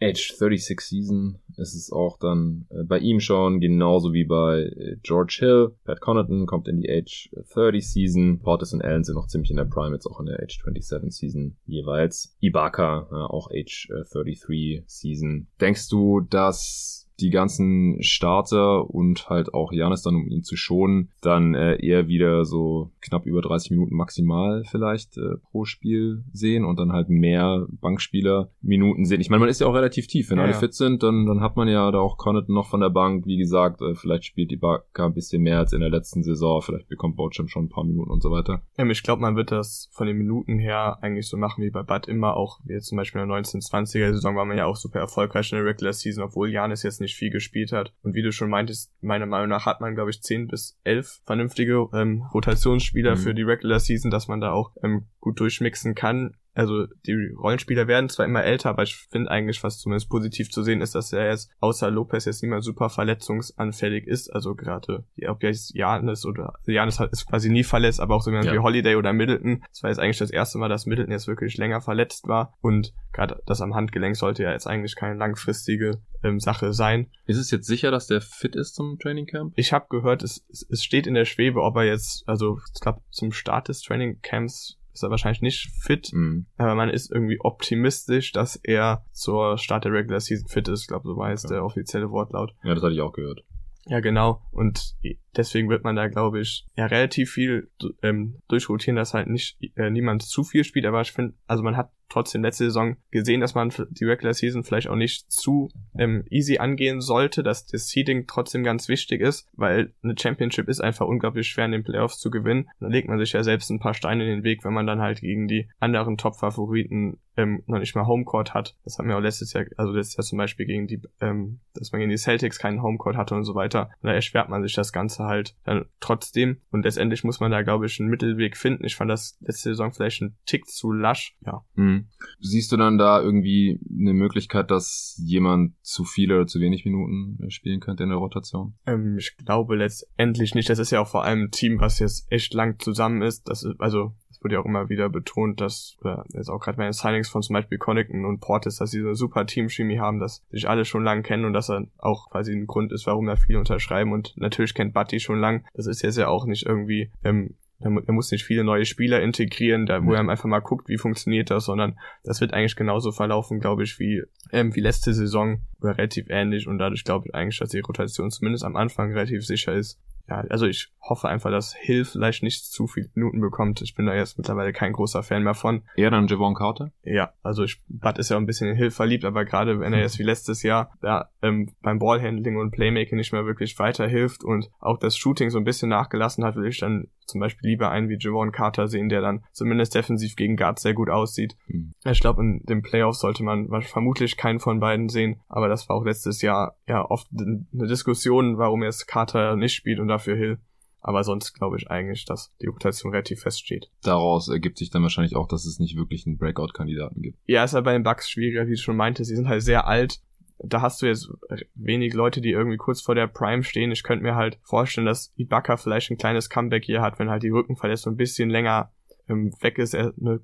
[0.00, 4.96] Age 36 Season ist es auch dann äh, bei ihm schon, genauso wie bei äh,
[5.02, 5.74] George Hill.
[5.84, 8.40] Pat Connaughton kommt in die Age 30 Season.
[8.40, 11.10] Portis und Allen sind noch ziemlich in der Prime, jetzt auch in der Age 27
[11.14, 12.36] Season jeweils.
[12.40, 15.46] Ibaka, äh, auch Age 33 Season.
[15.60, 21.10] Denkst du, dass die ganzen Starter und halt auch Janis dann, um ihn zu schonen,
[21.22, 26.64] dann äh, eher wieder so knapp über 30 Minuten maximal vielleicht äh, pro Spiel sehen
[26.64, 29.20] und dann halt mehr Bankspieler Minuten sehen.
[29.20, 30.30] Ich meine, man ist ja auch relativ tief.
[30.30, 30.58] Wenn ja, alle ja.
[30.58, 33.26] fit sind, dann, dann hat man ja da auch Connaughton noch von der Bank.
[33.26, 36.60] Wie gesagt, äh, vielleicht spielt die Barca ein bisschen mehr als in der letzten Saison.
[36.60, 38.62] Vielleicht bekommt Bochum schon ein paar Minuten und so weiter.
[38.76, 41.82] Ja, ich glaube, man wird das von den Minuten her eigentlich so machen wie bei
[41.82, 42.60] Bud immer auch.
[42.64, 45.58] Wie jetzt zum Beispiel in der 1920er Saison war man ja auch super erfolgreich in
[45.58, 47.92] der Regular Season, obwohl Janis jetzt nicht viel gespielt hat.
[48.02, 51.20] Und wie du schon meintest, meiner Meinung nach hat man, glaube ich, 10 bis 11
[51.24, 53.20] vernünftige ähm, Rotationsspieler mhm.
[53.20, 57.86] für die Regular Season, dass man da auch ähm, gut durchmixen kann also die Rollenspieler
[57.86, 61.12] werden zwar immer älter, aber ich finde eigentlich, was zumindest positiv zu sehen ist, dass
[61.12, 64.30] er jetzt außer Lopez jetzt nicht mehr super verletzungsanfällig ist.
[64.30, 68.46] Also gerade, ob jetzt Janis oder Janis ist quasi nie verletzt, aber auch so jemand
[68.46, 68.54] ja.
[68.54, 69.64] wie Holiday oder Middleton.
[69.68, 72.94] Das war jetzt eigentlich das erste Mal, dass Middleton jetzt wirklich länger verletzt war und
[73.12, 77.10] gerade das am Handgelenk sollte ja jetzt eigentlich keine langfristige ähm, Sache sein.
[77.26, 79.52] Ist es jetzt sicher, dass der fit ist zum Training Camp?
[79.56, 83.02] Ich habe gehört, es, es steht in der Schwebe, ob er jetzt, also ich glaube
[83.10, 86.46] zum Start des Training Camps ist er wahrscheinlich nicht fit, mhm.
[86.56, 90.82] aber man ist irgendwie optimistisch, dass er zur Start der Regular Season fit ist.
[90.82, 91.54] Ich glaube, so war jetzt okay.
[91.54, 92.54] der offizielle Wortlaut.
[92.64, 93.44] Ja, das hatte ich auch gehört.
[93.88, 94.42] Ja, genau.
[94.50, 94.96] Und
[95.36, 97.70] deswegen wird man da, glaube ich, ja relativ viel
[98.02, 100.86] ähm, durchrotieren, dass halt nicht äh, niemand zu viel spielt.
[100.86, 104.64] Aber ich finde, also man hat trotzdem letzte Saison gesehen, dass man die Regular Season
[104.64, 109.48] vielleicht auch nicht zu ähm, easy angehen sollte, dass das Seeding trotzdem ganz wichtig ist,
[109.54, 112.68] weil eine Championship ist einfach unglaublich schwer in den Playoffs zu gewinnen.
[112.80, 115.00] Da legt man sich ja selbst ein paar Steine in den Weg, wenn man dann
[115.00, 118.76] halt gegen die anderen Top-Favoriten ähm, noch nicht mal Homecourt hat.
[118.84, 121.92] Das haben wir auch letztes Jahr, also letztes Jahr zum Beispiel gegen die, ähm, dass
[121.92, 123.90] man gegen die Celtics keinen Homecourt hatte und so weiter.
[124.02, 126.58] da erschwert man sich das Ganze halt dann trotzdem.
[126.70, 128.84] Und letztendlich muss man da, glaube ich, einen Mittelweg finden.
[128.84, 131.36] Ich fand das letzte Saison vielleicht ein Tick zu lasch.
[131.44, 131.64] Ja.
[131.74, 132.08] Mhm.
[132.40, 137.38] Siehst du dann da irgendwie eine Möglichkeit, dass jemand zu viele oder zu wenig Minuten
[137.42, 138.74] äh, spielen könnte in der Rotation?
[138.86, 140.70] Ähm, ich glaube letztendlich nicht.
[140.70, 143.48] Das ist ja auch vor allem ein Team, was jetzt echt lang zusammen ist.
[143.48, 144.14] Das ist, also
[144.46, 147.42] wurde ja auch immer wieder betont, dass, oder jetzt auch gerade bei den Signings von
[147.42, 150.84] zum Beispiel Connington und Portis, dass sie so eine super Team-Chemie haben, dass sich alle
[150.84, 154.12] schon lange kennen und dass er auch quasi ein Grund ist, warum da viele unterschreiben.
[154.12, 155.64] Und natürlich kennt Buddy schon lang.
[155.74, 159.84] Das ist jetzt ja auch nicht irgendwie, ähm, er muss nicht viele neue Spieler integrieren,
[159.84, 163.58] da wo er einfach mal guckt, wie funktioniert das, sondern das wird eigentlich genauso verlaufen,
[163.58, 166.68] glaube ich, wie, ähm, wie letzte Saison oder relativ ähnlich.
[166.68, 170.44] Und dadurch glaube ich eigentlich, dass die Rotation zumindest am Anfang relativ sicher ist ja,
[170.50, 173.80] also ich hoffe einfach, dass Hill vielleicht nicht zu viele Minuten bekommt.
[173.82, 175.82] Ich bin da jetzt mittlerweile kein großer Fan mehr von.
[175.96, 176.90] Eher dann Javon Carter?
[177.02, 180.00] Ja, also ich, Bud ist ja ein bisschen in Hill verliebt, aber gerade wenn er
[180.00, 184.68] jetzt wie letztes Jahr da ähm, beim Ballhandling und Playmaking nicht mehr wirklich weiterhilft und
[184.80, 188.08] auch das Shooting so ein bisschen nachgelassen hat, will ich dann zum Beispiel lieber einen
[188.08, 191.56] wie Javon Carter sehen, der dann zumindest defensiv gegen Guards sehr gut aussieht.
[191.68, 191.92] Mhm.
[192.04, 195.96] Ich glaube, in den Playoffs sollte man vermutlich keinen von beiden sehen, aber das war
[195.96, 200.58] auch letztes Jahr ja oft eine Diskussion, warum jetzt Carter nicht spielt und dafür Hill.
[201.00, 203.90] Aber sonst glaube ich eigentlich, dass die Rotation relativ feststeht.
[204.02, 207.38] Daraus ergibt sich dann wahrscheinlich auch, dass es nicht wirklich einen Breakout-Kandidaten gibt.
[207.46, 209.24] Ja, ist halt bei den Bucks schwieriger, wie du schon meinte.
[209.24, 210.18] Sie sind halt sehr alt.
[210.58, 211.28] Da hast du jetzt
[211.74, 213.92] wenig Leute, die irgendwie kurz vor der Prime stehen.
[213.92, 217.42] Ich könnte mir halt vorstellen, dass Ibaka vielleicht ein kleines Comeback hier hat, wenn halt
[217.42, 218.90] die Rückenverletzung ein bisschen länger
[219.28, 220.40] ähm, weg ist, er eine,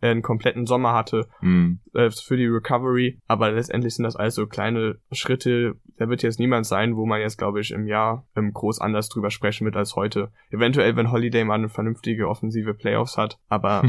[0.00, 1.80] äh, einen kompletten Sommer hatte mhm.
[1.94, 3.18] äh, für die Recovery.
[3.26, 5.76] Aber letztendlich sind das alles so kleine Schritte.
[5.96, 9.08] Da wird jetzt niemand sein, wo man jetzt, glaube ich, im Jahr ähm, groß anders
[9.08, 10.30] drüber sprechen wird als heute.
[10.50, 13.38] Eventuell, wenn Holiday mal eine vernünftige offensive Playoffs hat.
[13.48, 13.82] Aber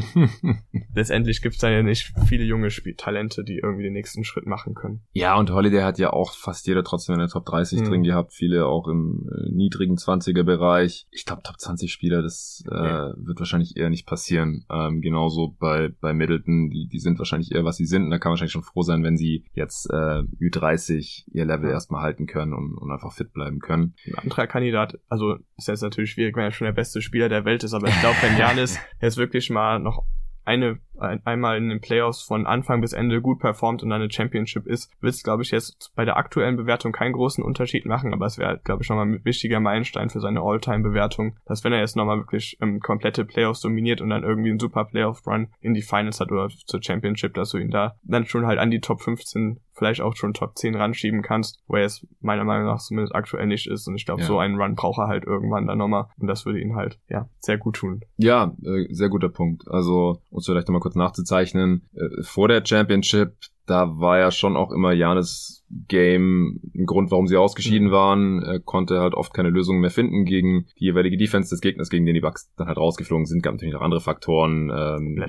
[0.95, 4.45] letztendlich gibt es da ja nicht viele junge Spiel Talente, die irgendwie den nächsten Schritt
[4.45, 5.01] machen können.
[5.11, 7.85] Ja, und Holiday hat ja auch fast jeder trotzdem in der Top 30 mhm.
[7.85, 8.33] drin gehabt.
[8.33, 11.07] Viele auch im äh, niedrigen 20er Bereich.
[11.11, 13.13] Ich glaube, Top 20 Spieler, das äh, okay.
[13.17, 14.65] wird wahrscheinlich eher nicht passieren passieren.
[14.69, 18.03] Ähm, genauso bei, bei Middleton, die, die sind wahrscheinlich eher, was sie sind.
[18.03, 21.69] Und da kann man wahrscheinlich schon froh sein, wenn sie jetzt äh, Ü30 ihr Level
[21.69, 23.95] erstmal halten können und, und einfach fit bleiben können.
[24.05, 27.45] Ein anderer Kandidat, also ist jetzt natürlich schwierig, wenn er schon der beste Spieler der
[27.45, 30.05] Welt ist, aber ich glaube, wenn Janis jetzt wirklich mal noch
[30.49, 34.67] eine ein, einmal in den Playoffs von Anfang bis Ende gut performt und eine Championship
[34.67, 38.25] ist, wird es, glaube ich, jetzt bei der aktuellen Bewertung keinen großen Unterschied machen, aber
[38.25, 41.95] es wäre, glaube ich, nochmal ein wichtiger Meilenstein für seine All-Time-Bewertung, dass wenn er jetzt
[41.95, 46.19] nochmal wirklich ähm, komplette Playoffs dominiert und dann irgendwie einen super Playoff-Run in die Finals
[46.19, 49.59] hat oder zur Championship, dass du ihn da dann schon halt an die Top 15
[49.79, 53.47] vielleicht auch schon Top 10 ranschieben kannst, wo er es meiner Meinung nach zumindest aktuell
[53.47, 53.87] nicht ist.
[53.87, 54.27] Und ich glaube, ja.
[54.27, 56.07] so einen Run braucht er halt irgendwann dann nochmal.
[56.19, 58.01] Und das würde ihn halt, ja, sehr gut tun.
[58.17, 59.67] Ja, äh, sehr guter Punkt.
[59.67, 63.33] Also, uns vielleicht nochmal kurz nachzuzeichnen, äh, vor der Championship
[63.69, 67.91] da war ja schon auch immer Janis Game ein Grund, warum sie ausgeschieden mhm.
[67.91, 68.43] waren.
[68.43, 72.05] Er konnte halt oft keine Lösungen mehr finden gegen die jeweilige Defense des Gegners, gegen
[72.05, 73.43] den die Bucks dann halt rausgeflogen sind.
[73.43, 74.71] Gab natürlich noch andere Faktoren.
[74.75, 75.23] Ähm,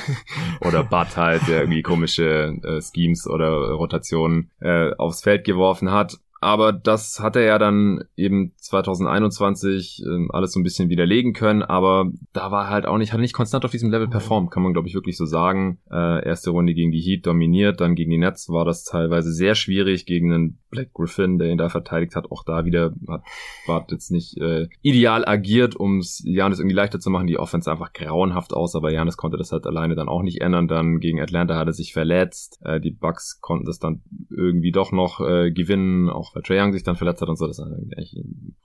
[0.60, 6.18] oder Bud halt, der irgendwie komische äh, Schemes oder Rotationen äh, aufs Feld geworfen hat.
[6.40, 11.62] Aber das hat er ja dann eben 2021 äh, alles so ein bisschen widerlegen können.
[11.62, 14.62] Aber da war halt auch nicht, hat er nicht konstant auf diesem Level performt, kann
[14.62, 15.78] man glaube ich wirklich so sagen.
[15.90, 19.54] Äh, erste Runde gegen die Heat dominiert, dann gegen die Nets war das teilweise sehr
[19.54, 22.30] schwierig gegen einen Black Griffin, der ihn da verteidigt hat.
[22.30, 23.22] Auch da wieder hat
[23.66, 27.26] Bart jetzt nicht äh, ideal agiert, um es Janis irgendwie leichter zu machen.
[27.26, 30.68] Die Offense einfach grauenhaft aus, aber Janis konnte das halt alleine dann auch nicht ändern.
[30.68, 32.60] Dann gegen Atlanta hat er sich verletzt.
[32.64, 36.72] Äh, die Bucks konnten das dann irgendwie doch noch äh, gewinnen, auch weil Trae Young
[36.72, 38.16] sich dann verletzt hat und so, das ist eigentlich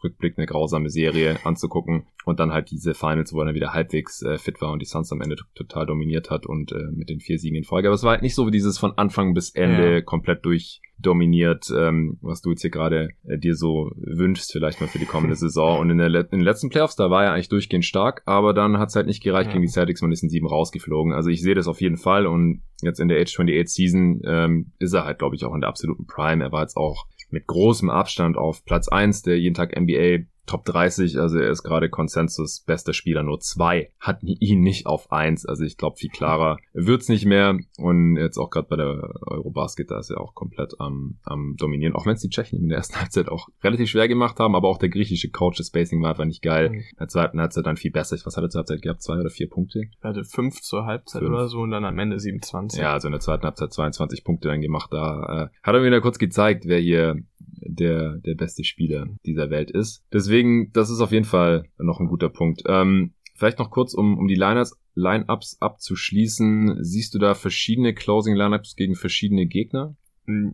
[0.04, 2.08] Rückblick eine grausame Serie anzugucken.
[2.26, 4.86] Und dann halt diese Finals, wo er dann wieder halbwegs äh, fit war und die
[4.86, 7.88] Suns am Ende total dominiert hat und äh, mit den vier Siegen in Folge.
[7.88, 10.02] Aber es war halt nicht so wie dieses von Anfang bis Ende ja.
[10.02, 14.88] komplett durch dominiert, ähm, was du jetzt hier gerade äh, dir so wünschst, vielleicht mal
[14.88, 15.80] für die kommende Saison.
[15.80, 18.78] Und in, der in den letzten Playoffs, da war er eigentlich durchgehend stark, aber dann
[18.78, 19.54] hat es halt nicht gereicht ja.
[19.54, 21.14] gegen die Celtics, man ist in sieben rausgeflogen.
[21.14, 24.72] Also ich sehe das auf jeden Fall und jetzt in der Age 28 Season ähm,
[24.80, 26.44] ist er halt, glaube ich, auch in der absoluten Prime.
[26.44, 30.66] Er war jetzt auch mit großem Abstand auf Platz eins der jeden Tag NBA Top
[30.66, 35.46] 30, also er ist gerade Konsensus bester Spieler, nur zwei hatten ihn nicht auf eins.
[35.46, 37.58] Also ich glaube, viel klarer wird's nicht mehr.
[37.78, 41.94] Und jetzt auch gerade bei der Eurobasket, da ist er auch komplett am, am dominieren.
[41.94, 44.68] Auch wenn es die Tschechen in der ersten Halbzeit auch relativ schwer gemacht haben, aber
[44.68, 46.70] auch der griechische Coach, das Spacing war einfach nicht geil.
[46.70, 46.76] Mhm.
[46.76, 48.18] In der zweiten Halbzeit dann viel besser.
[48.24, 49.02] Was hat er zur Halbzeit gehabt?
[49.02, 49.84] Zwei oder vier Punkte?
[50.02, 51.34] Er hatte fünf zur Halbzeit fünf.
[51.34, 52.82] oder so und dann am Ende 27.
[52.82, 54.92] Ja, also in der zweiten Halbzeit 22 Punkte dann gemacht.
[54.92, 57.22] Da äh, hat er mir wieder kurz gezeigt, wer hier
[57.58, 60.04] der, der beste Spieler dieser Welt ist.
[60.14, 62.64] Deswegen, das ist auf jeden Fall noch ein guter Punkt.
[62.68, 66.84] Ähm, vielleicht noch kurz, um, um die Liners, Line-Ups abzuschließen.
[66.84, 69.96] Siehst du da verschiedene Closing-Lineups gegen verschiedene Gegner?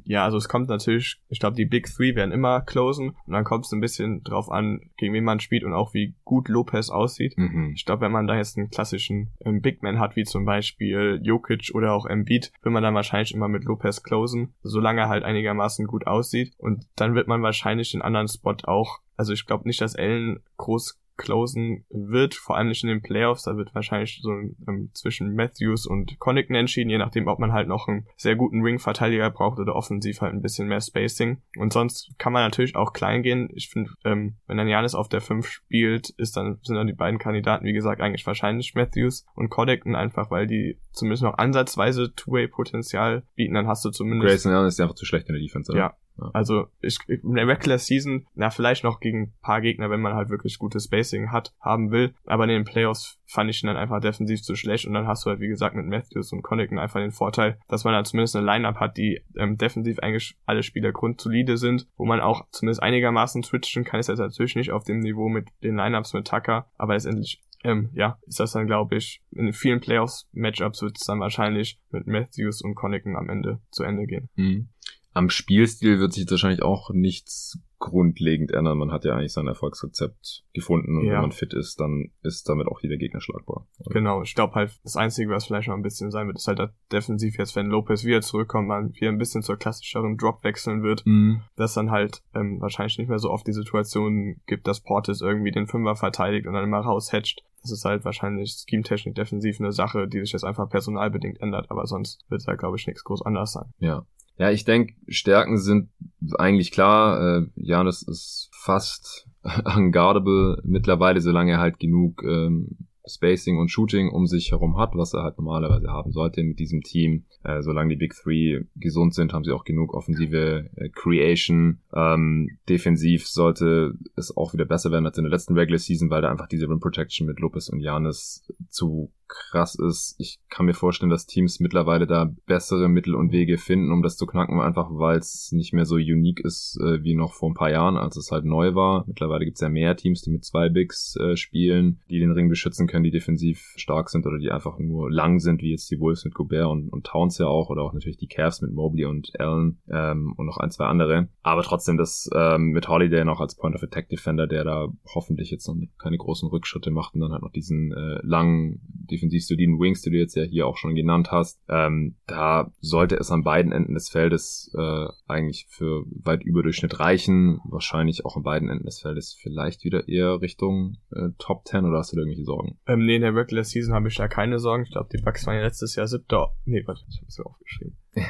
[0.06, 3.44] Ja, also es kommt natürlich, ich glaube, die Big Three werden immer closen und dann
[3.44, 6.90] kommt es ein bisschen drauf an, gegen wen man spielt und auch wie gut Lopez
[6.90, 7.38] aussieht.
[7.38, 7.74] Mhm.
[7.76, 11.20] Ich glaube, wenn man da jetzt einen klassischen ähm, Big Man hat, wie zum Beispiel
[11.24, 15.24] Jokic oder auch Embiid, will man dann wahrscheinlich immer mit Lopez closen, solange er halt
[15.24, 19.68] einigermaßen gut aussieht und dann wird man wahrscheinlich den anderen Spot auch also ich glaube
[19.68, 23.44] nicht, dass Allen groß closen wird, vor allem nicht in den Playoffs.
[23.44, 27.68] Da wird wahrscheinlich so ähm, zwischen Matthews und Connaughton entschieden, je nachdem, ob man halt
[27.68, 31.42] noch einen sehr guten Ring-Verteidiger braucht oder offensiv halt ein bisschen mehr Spacing.
[31.58, 33.50] Und sonst kann man natürlich auch klein gehen.
[33.54, 36.94] Ich finde, ähm, wenn dann Janis auf der 5 spielt, ist dann, sind dann die
[36.94, 42.14] beiden Kandidaten, wie gesagt, eigentlich wahrscheinlich Matthews und Connaughton einfach, weil die zumindest noch ansatzweise
[42.16, 44.30] Two-Way-Potenzial bieten, dann hast du zumindest...
[44.30, 45.80] Grayson Allen ist ja einfach zu schlecht in der Defense, oder?
[45.80, 45.98] Ja,
[46.34, 50.14] also ich, in der Regular Season, na vielleicht noch gegen ein paar Gegner, wenn man
[50.14, 52.14] halt wirklich gutes Spacing hat, haben will.
[52.26, 55.26] Aber in den Playoffs fand ich ihn dann einfach defensiv zu schlecht und dann hast
[55.26, 58.36] du halt wie gesagt mit Matthews und Connaughton einfach den Vorteil, dass man dann zumindest
[58.36, 62.82] eine Lineup hat, die ähm, defensiv eigentlich alle Spieler grundsolide sind, wo man auch zumindest
[62.82, 64.00] einigermaßen switchen kann.
[64.00, 67.90] Ist jetzt natürlich nicht auf dem Niveau mit den Lineups mit Tucker, aber letztendlich ähm,
[67.94, 72.62] ja, ist das dann, glaube ich, in vielen Playoffs-Matchups wird es dann wahrscheinlich mit Matthews
[72.62, 74.30] und Connaughton am Ende zu Ende gehen.
[74.36, 74.70] Mhm.
[75.18, 78.78] Am Spielstil wird sich wahrscheinlich auch nichts grundlegend ändern.
[78.78, 81.14] Man hat ja eigentlich sein Erfolgsrezept gefunden und ja.
[81.14, 83.66] wenn man fit ist, dann ist damit auch jeder Gegner schlagbar.
[83.80, 83.94] Oder?
[83.94, 86.70] Genau, ich glaube halt, das Einzige, was vielleicht noch ein bisschen sein wird, ist halt
[86.92, 91.04] defensiv jetzt, wenn Lopez wieder zurückkommt, man wieder ein bisschen zur klassischeren Drop wechseln wird,
[91.08, 91.42] mhm.
[91.56, 95.52] dass dann halt ähm, wahrscheinlich nicht mehr so oft die Situation gibt, dass Portis irgendwie
[95.52, 97.44] den Fünfer verteidigt und dann immer raushatcht.
[97.64, 101.88] Das ist halt wahrscheinlich Scheme-Technik defensiv eine Sache, die sich jetzt einfach personalbedingt ändert, aber
[101.88, 103.74] sonst wird da, glaube ich, nichts groß anders sein.
[103.80, 104.06] Ja,
[104.38, 105.90] ja, ich denke, Stärken sind
[106.38, 107.40] eigentlich klar.
[107.40, 109.28] Äh, Janis ist fast
[109.76, 112.78] unguardable mittlerweile, solange er halt genug ähm,
[113.10, 116.82] Spacing und Shooting um sich herum hat, was er halt normalerweise haben sollte mit diesem
[116.82, 117.24] Team.
[117.44, 121.80] Äh, solange die Big Three gesund sind, haben sie auch genug offensive äh, Creation.
[121.94, 126.22] Ähm, defensiv sollte es auch wieder besser werden als in der letzten Regular Season, weil
[126.22, 130.16] da einfach diese Rim Protection mit Lopez und Janis zu krass ist.
[130.18, 134.18] Ich kann mir vorstellen, dass Teams mittlerweile da bessere Mittel und Wege finden, um das
[134.18, 137.56] zu knacken, einfach weil es nicht mehr so unique ist äh, wie noch vor ein
[137.56, 139.06] paar Jahren, als es halt neu war.
[139.08, 142.50] Mittlerweile gibt es ja mehr Teams, die mit zwei Bigs äh, spielen, die den Ring
[142.50, 146.00] beschützen können, die defensiv stark sind oder die einfach nur lang sind, wie jetzt die
[146.00, 149.06] Wolves mit Gobert und, und Towns ja auch oder auch natürlich die Cavs mit Mobley
[149.06, 151.28] und Allen ähm, und noch ein, zwei andere.
[151.44, 155.52] Aber trotzdem das ähm, mit Holiday noch als Point of Attack Defender, der da hoffentlich
[155.52, 158.82] jetzt noch keine großen Rückschritte macht und dann halt noch diesen äh, langen
[159.18, 161.60] defensiv soliden Wings, die du jetzt ja hier auch schon genannt hast.
[161.68, 167.60] Ähm, da sollte es an beiden Enden des Feldes äh, eigentlich für weit Überdurchschnitt reichen.
[167.66, 172.00] Wahrscheinlich auch an beiden Enden des Feldes vielleicht wieder eher Richtung äh, Top 10 oder
[172.00, 172.78] hast du da irgendwelche Sorgen?
[172.88, 174.84] Ähm, nee, in der Regular Season habe ich da keine Sorgen.
[174.84, 176.54] Ich glaube, die Bucks waren ja letztes Jahr siebter.
[176.66, 177.98] Nee, warte, ich habe es mir aufgeschrieben.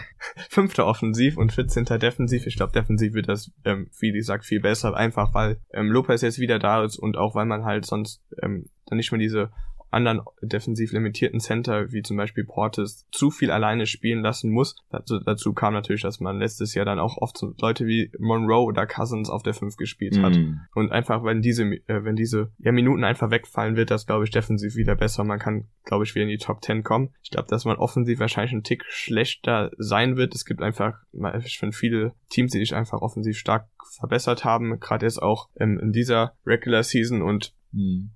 [0.49, 1.85] Fünfter offensiv und 14.
[1.85, 2.45] defensiv.
[2.47, 4.95] Ich glaube, defensiv wird das, ähm, wie gesagt, viel besser.
[4.95, 8.65] Einfach weil ähm, Lopez jetzt wieder da ist und auch weil man halt sonst ähm,
[8.85, 9.51] dann nicht mehr diese
[9.89, 14.75] anderen defensiv limitierten Center, wie zum Beispiel Portis, zu viel alleine spielen lassen muss.
[14.89, 18.65] Dazu, dazu kam natürlich, dass man letztes Jahr dann auch oft so Leute wie Monroe
[18.65, 20.35] oder Cousins auf der 5 gespielt hat.
[20.35, 20.59] Mm.
[20.75, 24.31] Und einfach, wenn diese, äh, wenn diese ja, Minuten einfach wegfallen, wird das, glaube ich,
[24.31, 25.23] defensiv wieder besser.
[25.23, 27.09] Man kann, glaube ich, wieder in die Top 10 kommen.
[27.23, 30.35] Ich glaube, dass man offensiv wahrscheinlich ein Tick schlechter sein wird.
[30.35, 30.99] Es gibt einfach,
[31.45, 35.79] ich finde, viele Teams, die sich einfach offensiv stark verbessert haben, gerade jetzt auch ähm,
[35.79, 38.07] in dieser Regular Season und mm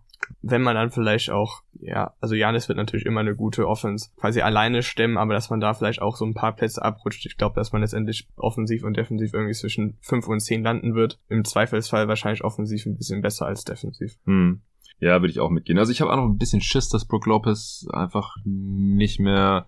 [0.42, 4.42] wenn man dann vielleicht auch, ja, also Janis wird natürlich immer eine gute Offense quasi
[4.42, 7.26] alleine stemmen, aber dass man da vielleicht auch so ein paar Plätze abrutscht.
[7.26, 11.20] Ich glaube, dass man letztendlich offensiv und defensiv irgendwie zwischen fünf und zehn landen wird.
[11.30, 14.18] Im Zweifelsfall wahrscheinlich offensiv ein bisschen besser als defensiv.
[14.26, 14.62] Hm.
[15.00, 15.80] Ja, würde ich auch mitgehen.
[15.80, 19.68] Also ich habe auch noch ein bisschen Schiss, dass Brook Lopez einfach nicht mehr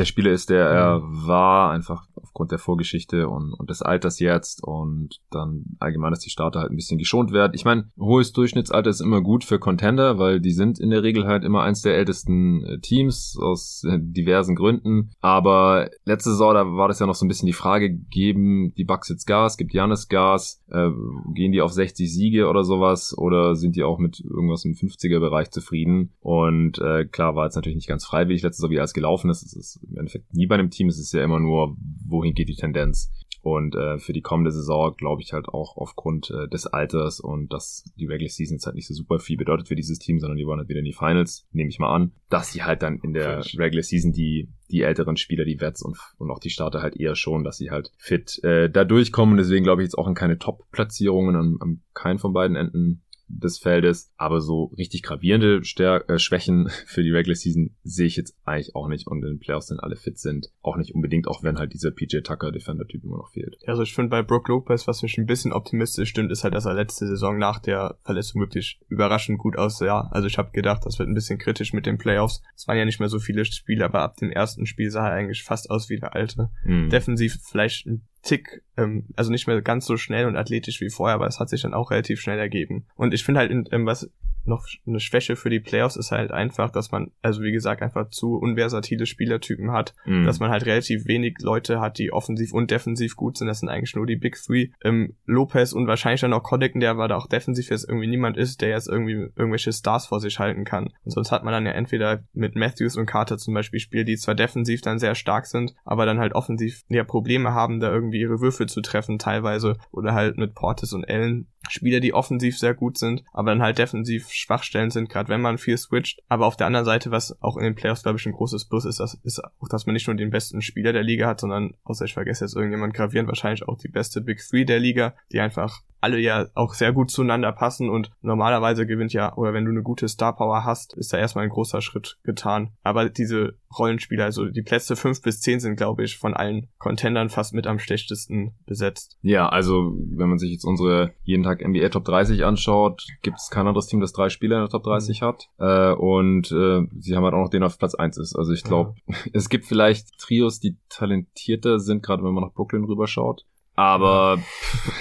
[0.00, 1.26] der Spieler ist, der er mhm.
[1.26, 6.30] war, einfach aufgrund der Vorgeschichte und, und des Alters jetzt und dann allgemein, dass die
[6.30, 7.52] Starter halt ein bisschen geschont werden.
[7.54, 11.26] Ich meine, hohes Durchschnittsalter ist immer gut für Contender, weil die sind in der Regel
[11.26, 15.10] halt immer eins der ältesten äh, Teams aus äh, diversen Gründen.
[15.20, 18.84] Aber letzte Saison, da war das ja noch so ein bisschen die Frage, geben die
[18.84, 20.88] Bucks jetzt Gas, gibt Janis Gas, äh,
[21.34, 25.50] gehen die auf 60 Siege oder sowas oder sind die auch mit irgendwas im 50er-Bereich
[25.50, 26.12] zufrieden?
[26.20, 29.42] Und äh, klar, war jetzt natürlich nicht ganz freiwillig letzte Saison, wie alles gelaufen ist.
[29.42, 31.76] Es ist im Endeffekt nie bei einem Team, es ist ja immer nur,
[32.06, 33.12] wohin geht die Tendenz.
[33.42, 37.50] Und äh, für die kommende Saison glaube ich halt auch aufgrund äh, des Alters und
[37.52, 40.36] dass die Regular Season jetzt halt nicht so super viel bedeutet für dieses Team, sondern
[40.36, 42.98] die wollen halt wieder in die Finals, nehme ich mal an, dass sie halt dann
[42.98, 46.82] in der Regular Season die die älteren Spieler, die Vets und, und auch die Starter
[46.82, 49.36] halt eher schon, dass sie halt fit äh, da durchkommen.
[49.36, 53.02] Deswegen glaube ich jetzt auch an keine Top-Platzierungen an, an keinen von beiden Enden
[53.38, 54.12] des Feldes.
[54.16, 58.74] Aber so richtig gravierende Stär äh, Schwächen für die Regular Season sehe ich jetzt eigentlich
[58.74, 59.06] auch nicht.
[59.06, 61.90] Und in den Playoffs, wenn alle fit sind, auch nicht unbedingt, auch wenn halt dieser
[61.90, 63.56] PJ Tucker Defender-Typ immer noch fehlt.
[63.66, 66.66] Also ich finde bei Brook Lopez, was mich ein bisschen optimistisch stimmt, ist halt, dass
[66.66, 70.08] er letzte Saison nach der Verletzung wirklich überraschend gut aussah.
[70.10, 72.42] Also ich habe gedacht, das wird ein bisschen kritisch mit den Playoffs.
[72.56, 75.14] Es waren ja nicht mehr so viele Spiele, aber ab dem ersten Spiel sah er
[75.14, 76.50] eigentlich fast aus wie der alte.
[76.64, 76.90] Mhm.
[76.90, 81.14] Defensiv vielleicht ein Tick, ähm, also nicht mehr ganz so schnell und athletisch wie vorher,
[81.14, 82.86] aber es hat sich dann auch relativ schnell ergeben.
[82.96, 84.10] Und ich finde halt, in, ähm, was
[84.44, 88.08] noch eine Schwäche für die Playoffs ist halt einfach, dass man, also wie gesagt, einfach
[88.10, 90.24] zu unversatile Spielertypen hat, mm.
[90.24, 93.48] dass man halt relativ wenig Leute hat, die offensiv und defensiv gut sind.
[93.48, 94.68] Das sind eigentlich nur die Big Three.
[94.82, 98.36] Ähm, Lopez und wahrscheinlich dann auch Coddicken, der aber da auch defensiv jetzt irgendwie niemand
[98.36, 100.88] ist, der jetzt irgendwie irgendwelche Stars vor sich halten kann.
[101.04, 104.16] Und sonst hat man dann ja entweder mit Matthews und Carter zum Beispiel Spiele, die
[104.16, 108.09] zwar defensiv dann sehr stark sind, aber dann halt offensiv ja Probleme haben, da irgendwie
[108.18, 112.74] ihre Würfel zu treffen teilweise oder halt mit Portis und Allen Spieler, die offensiv sehr
[112.74, 116.22] gut sind, aber dann halt defensiv Schwachstellen sind, gerade wenn man viel switcht.
[116.28, 118.84] Aber auf der anderen Seite, was auch in den Playoffs, glaube ich, ein großes Plus
[118.84, 121.74] ist, das ist auch, dass man nicht nur den besten Spieler der Liga hat, sondern,
[121.84, 125.40] außer ich vergesse jetzt irgendjemand gravierend, wahrscheinlich auch die beste Big Three der Liga, die
[125.40, 129.70] einfach alle ja auch sehr gut zueinander passen und normalerweise gewinnt ja, oder wenn du
[129.70, 132.70] eine gute Star Power hast, ist da erstmal ein großer Schritt getan.
[132.82, 137.28] Aber diese Rollenspieler, also die Plätze fünf bis zehn sind, glaube ich, von allen Contendern
[137.28, 139.18] fast mit am schlechtesten besetzt.
[139.22, 143.50] Ja, also wenn man sich jetzt unsere jeden Tag NBA Top 30 anschaut, gibt es
[143.50, 145.24] kein anderes Team, das drei Spieler in der Top 30 mhm.
[145.24, 145.48] hat.
[145.58, 148.36] Äh, und äh, sie haben halt auch noch den auf Platz 1 ist.
[148.36, 149.16] Also ich glaube, ja.
[149.32, 153.44] es gibt vielleicht Trios, die talentierter sind, gerade wenn man nach Brooklyn rüberschaut.
[153.74, 154.38] Aber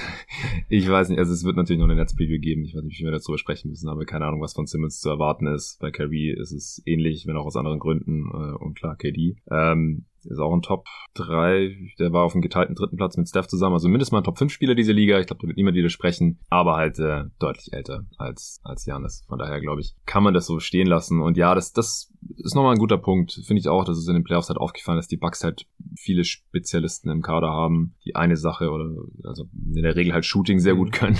[0.70, 2.64] ich weiß nicht, also es wird natürlich noch eine Netzpreview geben.
[2.64, 5.10] Ich weiß nicht, wie wir darüber sprechen müssen, aber keine Ahnung, was von Simmons zu
[5.10, 5.80] erwarten ist.
[5.80, 8.30] Bei Kyrie ist es ähnlich, wenn auch aus anderen Gründen.
[8.32, 9.36] Äh, und klar, KD.
[9.52, 11.76] Ähm, ist auch ein Top 3.
[12.00, 13.74] Der war auf dem geteilten dritten Platz mit Steph zusammen.
[13.74, 15.20] Also mindestens mal ein Top 5 Spieler dieser Liga.
[15.20, 16.40] Ich glaube, da wird niemand widersprechen.
[16.50, 19.24] Aber halt äh, deutlich älter als, als Janis.
[19.28, 21.22] Von daher, glaube ich, kann man das so stehen lassen.
[21.22, 23.42] Und ja, das, das ist nochmal ein guter Punkt.
[23.46, 25.66] Finde ich auch, dass es in den Playoffs halt aufgefallen ist, die Bucks halt
[25.98, 28.90] viele Spezialisten im Kader haben, die eine Sache oder
[29.24, 29.46] also
[29.76, 30.94] in der Regel halt Shooting sehr gut mhm.
[30.94, 31.20] können.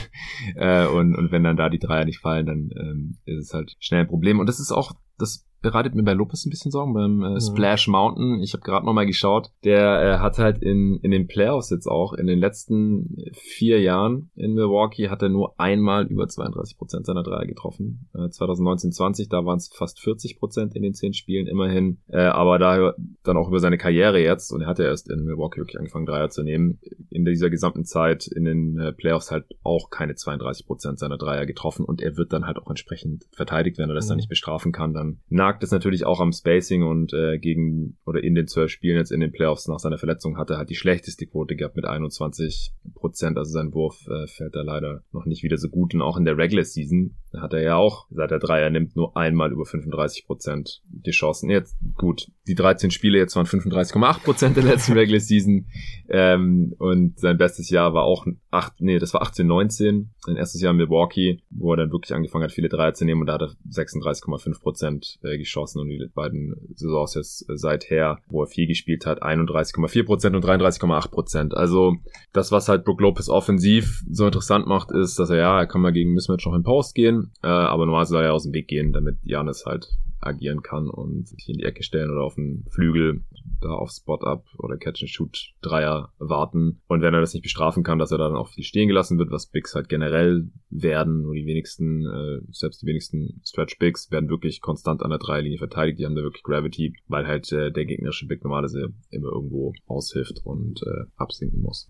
[0.56, 3.76] äh, und, und wenn dann da die Dreier nicht fallen, dann ähm, ist es halt
[3.80, 4.40] schnell ein Problem.
[4.40, 7.88] Und das ist auch das bereitet mir bei Lopez ein bisschen Sorgen, beim äh, Splash
[7.88, 8.42] Mountain.
[8.42, 9.52] Ich habe gerade nochmal geschaut.
[9.64, 14.32] Der äh, hat halt in, in den Playoffs jetzt auch, in den letzten vier Jahren
[14.36, 18.10] in Milwaukee, hat er nur einmal über 32 Prozent seiner Dreier getroffen.
[18.14, 22.00] Äh, 2019, 20, da waren es fast 40 Prozent in den zehn Spielen immerhin.
[22.08, 22.94] Äh, aber da
[23.24, 26.06] dann auch über seine Karriere jetzt, und er hat ja erst in Milwaukee wirklich angefangen,
[26.06, 26.80] Dreier zu nehmen,
[27.10, 31.46] in dieser gesamten Zeit in den äh, Playoffs halt auch keine 32 Prozent seiner Dreier
[31.46, 34.10] getroffen und er wird dann halt auch entsprechend verteidigt, wenn er das mhm.
[34.10, 35.20] dann nicht bestrafen kann, dann
[35.50, 39.12] nagt es natürlich auch am Spacing und äh, gegen oder in den zwölf Spielen jetzt
[39.12, 43.36] in den Playoffs nach seiner Verletzung hatte halt die schlechteste Quote gehabt mit 21 Prozent.
[43.36, 45.96] Also sein Wurf äh, fällt da leider noch nicht wieder so gut.
[45.96, 49.18] Und auch in der Regular Season hat er ja auch, seit er Dreier nimmt, nur
[49.18, 51.50] einmal über 35 Prozent die Chancen.
[51.50, 55.66] Jetzt gut, die 13 Spiele jetzt waren 35,8 Prozent der letzten Regular Season.
[56.10, 60.12] Ähm, und sein bestes Jahr war auch acht, nee, das war 18, 19.
[60.20, 63.22] Sein erstes Jahr in Milwaukee, wo er dann wirklich angefangen hat, viele Dreier zu nehmen
[63.22, 68.20] und da hat er 36,5 Prozent äh, geschossen und die beiden Saisons jetzt äh, seither,
[68.28, 71.54] wo er viel gespielt hat, 31,4 Prozent und 33,8 Prozent.
[71.56, 71.96] Also
[72.34, 75.82] das, was halt Brook Lopez offensiv so interessant macht, ist, dass er ja, er kann
[75.82, 78.68] mal gegen Mismatch noch in Post gehen, äh, aber normalerweise soll er aus dem Weg
[78.68, 79.90] gehen, damit Janis halt
[80.22, 83.24] agieren kann und sich in die Ecke stellen oder auf den Flügel
[83.62, 86.82] da auf Spot-Up oder Catch-and-Shoot-Dreier warten.
[86.88, 89.32] Und wenn er das nicht bestrafen kann, dass er dann auch viel stehen gelassen wird,
[89.32, 94.62] was Bigs halt generell werden, nur die wenigsten, äh, selbst die wenigsten Stretch-Bigs werden wirklich
[94.62, 98.28] konstant an der Dreierlinie verteidigt, die haben da wirklich Gravity, weil halt äh, der gegnerische
[98.28, 101.90] Big normalerweise immer irgendwo aushilft und äh, absinken muss.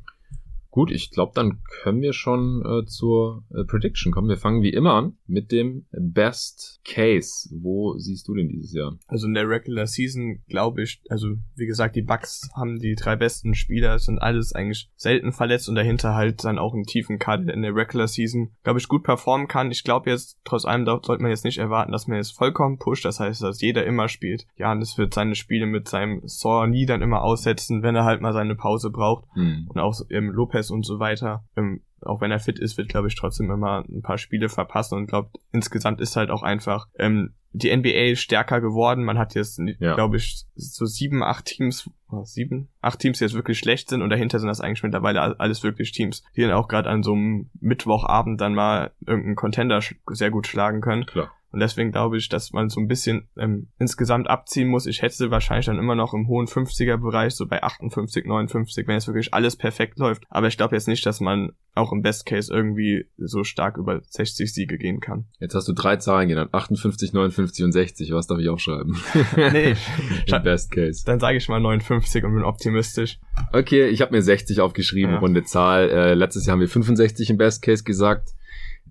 [0.69, 4.29] Gut, ich glaube, dann können wir schon äh, zur äh, Prediction kommen.
[4.29, 7.49] Wir fangen wie immer an mit dem Best Case.
[7.51, 8.97] Wo siehst du denn dieses Jahr?
[9.07, 13.15] Also in der Regular Season glaube ich, also wie gesagt, die Bucks haben die drei
[13.15, 17.39] besten Spieler, sind alles eigentlich selten verletzt und dahinter halt dann auch einen tiefen Kader
[17.49, 19.71] der in der Regular Season, glaube ich, gut performen kann.
[19.71, 23.05] Ich glaube jetzt, trotz allem sollte man jetzt nicht erwarten, dass man jetzt vollkommen pusht.
[23.05, 24.45] Das heißt, dass jeder immer spielt.
[24.55, 28.05] Ja, und es wird seine Spiele mit seinem Saw nie dann immer aussetzen, wenn er
[28.05, 29.25] halt mal seine Pause braucht.
[29.33, 29.67] Hm.
[29.69, 31.43] Und auch ähm, Lopez Lopez und so weiter.
[31.55, 34.97] Ähm, auch wenn er fit ist, wird, glaube ich, trotzdem immer ein paar Spiele verpassen
[34.97, 39.03] und glaube, insgesamt ist halt auch einfach ähm, die NBA stärker geworden.
[39.03, 39.95] Man hat jetzt, ja.
[39.95, 44.01] glaube ich, so sieben, acht Teams, oh, sieben, acht Teams, die jetzt wirklich schlecht sind
[44.01, 47.13] und dahinter sind das eigentlich mittlerweile alles wirklich Teams, die dann auch gerade an so
[47.13, 49.81] einem Mittwochabend dann mal irgendeinen Contender
[50.11, 51.05] sehr gut schlagen können.
[51.05, 51.31] Klar.
[51.51, 54.85] Und deswegen glaube ich, dass man so ein bisschen ähm, insgesamt abziehen muss.
[54.85, 59.07] Ich hätte wahrscheinlich dann immer noch im hohen 50er-Bereich, so bei 58, 59, wenn jetzt
[59.07, 60.23] wirklich alles perfekt läuft.
[60.29, 64.01] Aber ich glaube jetzt nicht, dass man auch im Best Case irgendwie so stark über
[64.07, 65.25] 60 Siege gehen kann.
[65.39, 68.11] Jetzt hast du drei Zahlen genannt, 58, 59 und 60.
[68.11, 69.01] Was darf ich auch schreiben?
[69.35, 69.75] nee,
[70.27, 71.03] Im Best Case.
[71.05, 73.19] Dann sage ich mal 59 und bin optimistisch.
[73.53, 75.19] Okay, ich habe mir 60 aufgeschrieben, ja.
[75.19, 75.89] runde Zahl.
[75.89, 78.29] Äh, letztes Jahr haben wir 65 im Best Case gesagt.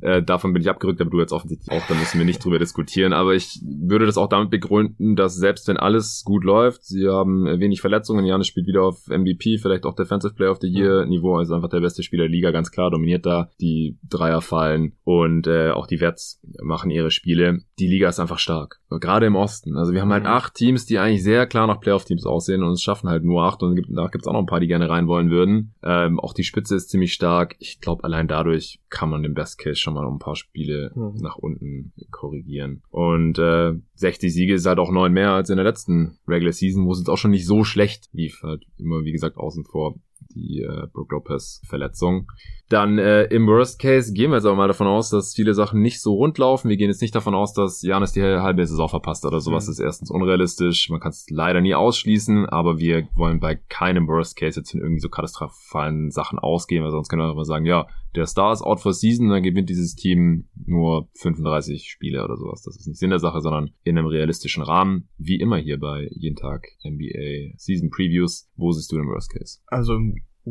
[0.01, 2.59] Äh, davon bin ich abgerückt, aber du jetzt offensichtlich auch, da müssen wir nicht drüber
[2.59, 3.13] diskutieren.
[3.13, 7.47] Aber ich würde das auch damit begründen, dass selbst wenn alles gut läuft, sie haben
[7.61, 11.37] wenig Verletzungen, Janis spielt wieder auf MVP, vielleicht auch Defensive Player of the Year Niveau,
[11.37, 15.47] also einfach der beste Spieler der Liga, ganz klar, dominiert da, die Dreier fallen und
[15.47, 17.61] äh, auch die Wets machen ihre Spiele.
[17.79, 19.77] Die Liga ist einfach stark, gerade im Osten.
[19.77, 20.31] Also wir haben halt mhm.
[20.31, 23.63] acht Teams, die eigentlich sehr klar nach Playoff-Teams aussehen und es schaffen halt nur acht
[23.63, 25.75] und gibt, da gibt's auch noch ein paar, die gerne rein wollen würden.
[25.83, 27.57] Ähm, auch die Spitze ist ziemlich stark.
[27.59, 30.93] Ich glaube, allein dadurch kann man den Best Case schon mal um ein paar Spiele
[30.95, 31.15] mhm.
[31.21, 32.83] nach unten korrigieren.
[32.91, 36.87] Und äh, 60 Siege ist halt auch neun mehr als in der letzten Regular Season,
[36.87, 38.43] wo es jetzt auch schon nicht so schlecht lief.
[38.43, 39.97] Halt immer, wie gesagt, außen vor
[40.35, 42.31] die äh, Brook Lopez Verletzung.
[42.69, 45.81] Dann äh, im Worst Case gehen wir jetzt aber mal davon aus, dass viele Sachen
[45.81, 46.69] nicht so rund laufen.
[46.69, 49.67] Wir gehen jetzt nicht davon aus, dass Janis die halbe Saison verpasst oder sowas.
[49.67, 49.73] Mhm.
[49.73, 50.91] ist erstens unrealistisch.
[50.91, 54.81] Man kann es leider nie ausschließen, aber wir wollen bei keinem Worst Case jetzt in
[54.81, 58.63] irgendwie so katastrophalen Sachen ausgehen, weil sonst können wir einfach sagen, ja, der Star ist
[58.63, 62.63] out for season, dann gewinnt dieses Team nur 35 Spiele oder sowas.
[62.63, 66.09] Das ist nicht Sinn der Sache, sondern in einem realistischen Rahmen, wie immer hier bei
[66.11, 68.51] jeden Tag NBA Season Previews.
[68.57, 69.61] Wo siehst du den Worst Case?
[69.67, 69.99] Also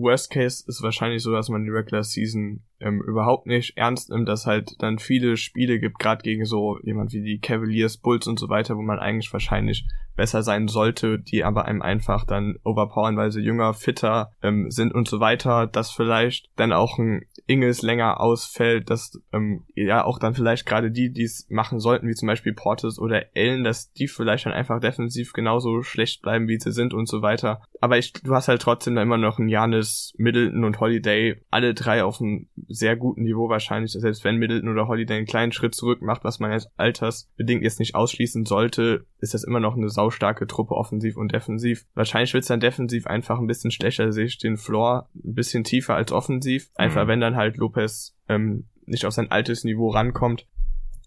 [0.02, 4.28] Worst Case ist wahrscheinlich so, dass man die Regular Season ähm, überhaupt nicht ernst nimmt,
[4.28, 8.40] dass halt dann viele Spiele gibt, gerade gegen so jemand wie die Cavaliers, Bulls und
[8.40, 9.86] so weiter, wo man eigentlich wahrscheinlich
[10.18, 14.94] besser sein sollte, die aber einem einfach dann overpowern, weil sie jünger, fitter ähm, sind
[14.94, 20.20] und so weiter, dass vielleicht dann auch ein Ingels länger ausfällt, dass ähm, ja auch
[20.20, 23.94] dann vielleicht gerade die, die es machen sollten, wie zum Beispiel Portis oder Ellen, dass
[23.94, 27.62] die vielleicht dann einfach defensiv genauso schlecht bleiben, wie sie sind und so weiter.
[27.80, 31.76] Aber ich, du hast halt trotzdem da immer noch einen Janis, Middleton und Holiday, alle
[31.76, 35.76] drei auf einem sehr guten Niveau wahrscheinlich, selbst wenn Middleton oder Holiday einen kleinen Schritt
[35.76, 39.90] zurück macht, was man jetzt altersbedingt jetzt nicht ausschließen sollte, ist das immer noch eine
[39.90, 41.86] saustarke Truppe offensiv und defensiv.
[41.94, 45.64] Wahrscheinlich wird es dann defensiv einfach ein bisschen schlechter, sehe ich den Floor ein bisschen
[45.64, 46.70] tiefer als offensiv.
[46.76, 47.08] Einfach mhm.
[47.08, 50.48] wenn dann halt Lopez ähm, nicht auf sein altes Niveau rankommt.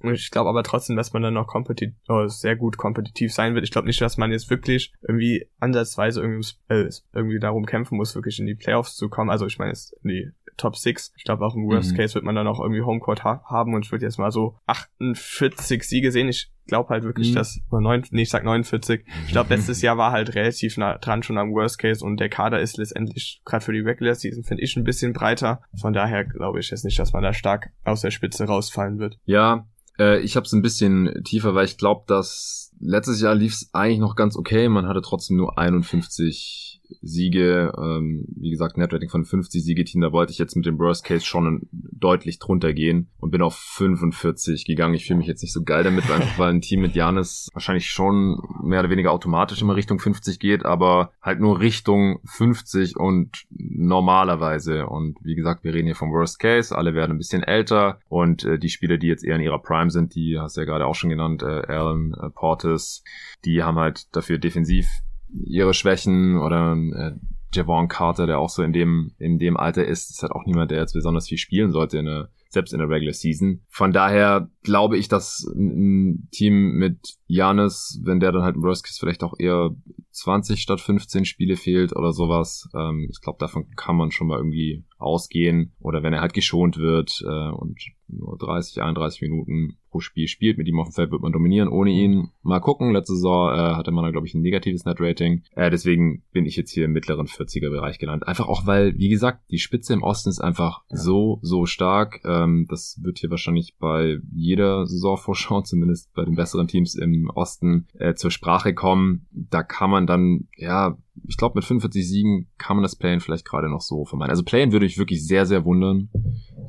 [0.02, 3.54] Und ich glaube aber trotzdem, dass man dann noch kompetitiv, oh, sehr gut kompetitiv sein
[3.54, 3.64] wird.
[3.64, 8.14] Ich glaube nicht, dass man jetzt wirklich irgendwie ansatzweise irgendwie, äh, irgendwie darum kämpfen muss,
[8.14, 9.28] wirklich in die Playoffs zu kommen.
[9.28, 11.12] Also ich meine, in die Top 6.
[11.16, 11.96] Ich glaube auch im Worst mhm.
[11.96, 14.56] Case wird man dann auch irgendwie Homecourt ha haben und ich würde jetzt mal so
[14.66, 16.28] 48 Siege sehen.
[16.28, 17.34] Ich glaube halt wirklich, mhm.
[17.34, 19.04] dass, oder 9, nee, ich sag 49.
[19.26, 22.28] Ich glaube, letztes Jahr war halt relativ nah dran schon am Worst Case und der
[22.28, 25.62] Kader ist letztendlich, gerade für die Regular Season, finde ich, ein bisschen breiter.
[25.78, 29.18] Von daher glaube ich jetzt nicht, dass man da stark aus der Spitze rausfallen wird.
[29.24, 29.66] Ja,
[29.98, 33.70] äh, ich habe es ein bisschen tiefer, weil ich glaube, dass letztes Jahr lief es
[33.72, 34.68] eigentlich noch ganz okay.
[34.68, 36.70] Man hatte trotzdem nur 51
[37.02, 41.04] Siege, ähm, wie gesagt, Netrating von 50 Siegeteam, da wollte ich jetzt mit dem Worst
[41.04, 44.94] Case schon deutlich drunter gehen und bin auf 45 gegangen.
[44.94, 47.90] Ich fühle mich jetzt nicht so geil damit, einfach weil ein Team mit Janis wahrscheinlich
[47.90, 53.44] schon mehr oder weniger automatisch immer Richtung 50 geht, aber halt nur Richtung 50 und
[53.50, 54.86] normalerweise.
[54.86, 58.44] Und wie gesagt, wir reden hier vom Worst Case, alle werden ein bisschen älter und
[58.44, 60.86] äh, die Spieler, die jetzt eher in ihrer Prime sind, die hast du ja gerade
[60.86, 62.30] auch schon genannt, äh, Alan äh,
[62.70, 63.02] Portis,
[63.44, 64.88] die haben halt dafür defensiv
[65.32, 67.12] ihre Schwächen oder äh,
[67.52, 70.70] Javon Carter, der auch so in dem, in dem Alter ist, ist halt auch niemand,
[70.70, 73.60] der jetzt besonders viel spielen sollte in der, selbst in der Regular Season.
[73.68, 78.84] Von daher glaube ich, dass ein Team mit Janis, wenn der dann halt im Worst
[78.84, 79.70] Case vielleicht auch eher
[80.12, 84.38] 20 statt 15 Spiele fehlt oder sowas, ähm, ich glaube, davon kann man schon mal
[84.38, 85.72] irgendwie ausgehen.
[85.80, 87.80] Oder wenn er halt geschont wird äh, und
[88.12, 90.58] nur 30, 31 Minuten pro Spiel spielt.
[90.58, 91.68] Mit ihm auf dem Feld wird man dominieren.
[91.68, 92.92] Ohne ihn mal gucken.
[92.92, 95.42] Letzte Saison äh, hatte man da, glaube ich, ein negatives Net-Rating.
[95.54, 98.26] Äh, deswegen bin ich jetzt hier im mittleren 40er-Bereich genannt.
[98.26, 100.96] Einfach auch, weil, wie gesagt, die Spitze im Osten ist einfach ja.
[100.96, 102.20] so, so stark.
[102.24, 107.86] Ähm, das wird hier wahrscheinlich bei jeder Saisonvorschau, zumindest bei den besseren Teams im Osten,
[107.94, 109.26] äh, zur Sprache kommen.
[109.32, 110.96] Da kann man dann, ja,
[111.26, 114.30] ich glaube, mit 45 Siegen kann man das Playen vielleicht gerade noch so vermeiden.
[114.30, 116.08] Also Playen würde ich wirklich sehr, sehr wundern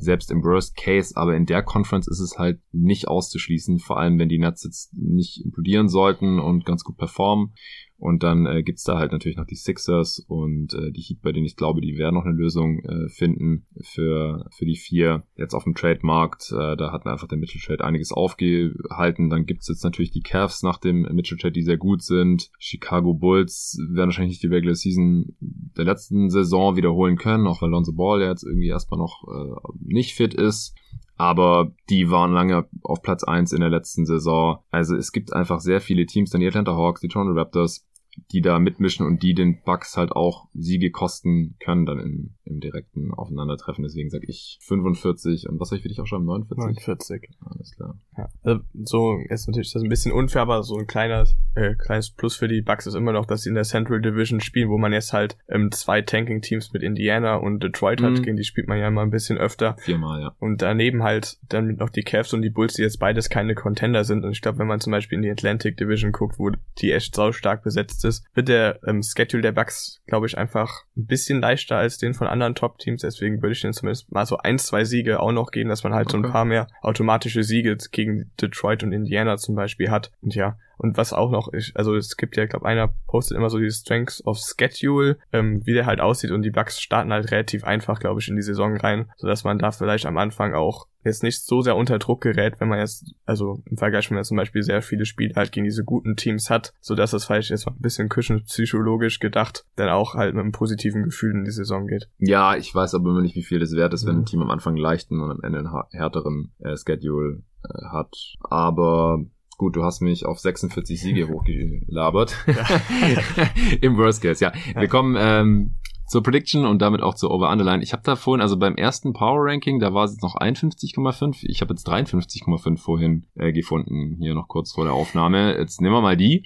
[0.02, 4.20] selbst im Worst Case, aber in der Conference ist es halt nicht auszuschließen, vor allem
[4.20, 7.54] wenn die Nets jetzt nicht implodieren sollten und ganz gut performen.
[8.02, 11.32] Und dann äh, gibt's da halt natürlich noch die Sixers und äh, die Heat, bei
[11.32, 15.22] denen ich glaube, die werden noch eine Lösung äh, finden für, für die vier.
[15.36, 19.30] Jetzt auf dem Trade-Markt, äh, da hat einfach der Mitteltrade einiges aufgehalten.
[19.30, 22.50] Dann gibt's jetzt natürlich die Cavs nach dem Mitteltrade, die sehr gut sind.
[22.58, 27.70] Chicago Bulls werden wahrscheinlich nicht die Regular Season der letzten Saison wiederholen können, auch weil
[27.70, 30.74] Lonzo Ball ja jetzt irgendwie erstmal noch äh, nicht fit ist
[31.22, 34.58] aber die waren lange auf Platz eins in der letzten Saison.
[34.72, 37.86] Also es gibt einfach sehr viele Teams, dann die Atlanta Hawks, die Toronto Raptors,
[38.32, 42.60] die da mitmischen und die den Bucks halt auch Siege kosten können dann im, im
[42.60, 43.84] direkten Aufeinandertreffen.
[43.84, 46.86] Deswegen sage ich 45 und was soll ich für dich auch schon 49?
[46.86, 47.30] 49.
[47.42, 48.00] Alles klar.
[48.18, 52.12] Ja, also so ist natürlich das ein bisschen unfair, aber so ein kleines, äh, kleines
[52.12, 54.78] Plus für die Bucks ist immer noch, dass sie in der Central Division spielen, wo
[54.78, 58.06] man jetzt halt ähm, zwei Tanking-Teams mit Indiana und Detroit mhm.
[58.06, 59.76] hat, gegen die spielt man ja immer ein bisschen öfter.
[59.80, 60.36] Viermal, ja.
[60.40, 64.04] Und daneben halt dann noch die Cavs und die Bulls, die jetzt beides keine Contender
[64.04, 64.26] sind.
[64.26, 67.16] Und ich glaube, wenn man zum Beispiel in die Atlantic Division guckt, wo die echt
[67.16, 71.06] sau stark besetzt gesetzt ist, wird der ähm, Schedule der Bucks, glaube ich, einfach ein
[71.06, 73.02] bisschen leichter als den von anderen Top-Teams.
[73.02, 75.94] Deswegen würde ich denen zumindest mal so ein, zwei Siege auch noch geben, dass man
[75.94, 76.18] halt okay.
[76.22, 80.12] so ein paar mehr automatische Siege gegen Detroit und Indiana zum Beispiel hat.
[80.22, 83.50] Und ja, und was auch noch ist, also es gibt ja, glaube einer postet immer
[83.50, 87.30] so die Strengths of Schedule, ähm, wie der halt aussieht und die Bugs starten halt
[87.30, 90.88] relativ einfach, glaube ich, in die Saison rein, sodass man da vielleicht am Anfang auch
[91.04, 94.24] jetzt nicht so sehr unter Druck gerät, wenn man jetzt, also im Vergleich, wenn man
[94.24, 97.52] zum Beispiel sehr viele Spiele halt gegen diese guten Teams hat, so dass es vielleicht
[97.52, 101.52] jetzt mal ein bisschen küchenpsychologisch gedacht, dann auch halt mit einem positiven Gefühl in die
[101.52, 102.10] Saison geht.
[102.18, 104.26] Ja, ich weiß aber immer nicht, wie viel das wert ist, wenn ein mhm.
[104.26, 108.16] Team am Anfang einen leichten und am Ende einen härteren äh, Schedule äh, hat.
[108.42, 109.24] Aber
[109.62, 112.36] Gut, du hast mich auf 46 Siege hochgelabert.
[113.82, 114.52] Im Worst Case, ja.
[114.74, 115.76] Wir kommen ähm,
[116.08, 117.84] zur Prediction und damit auch zur Over-Underline.
[117.84, 121.42] Ich habe da vorhin, also beim ersten Power-Ranking, da war es jetzt noch 51,5.
[121.44, 125.56] Ich habe jetzt 53,5 vorhin äh, gefunden, hier noch kurz vor der Aufnahme.
[125.60, 126.44] Jetzt nehmen wir mal die.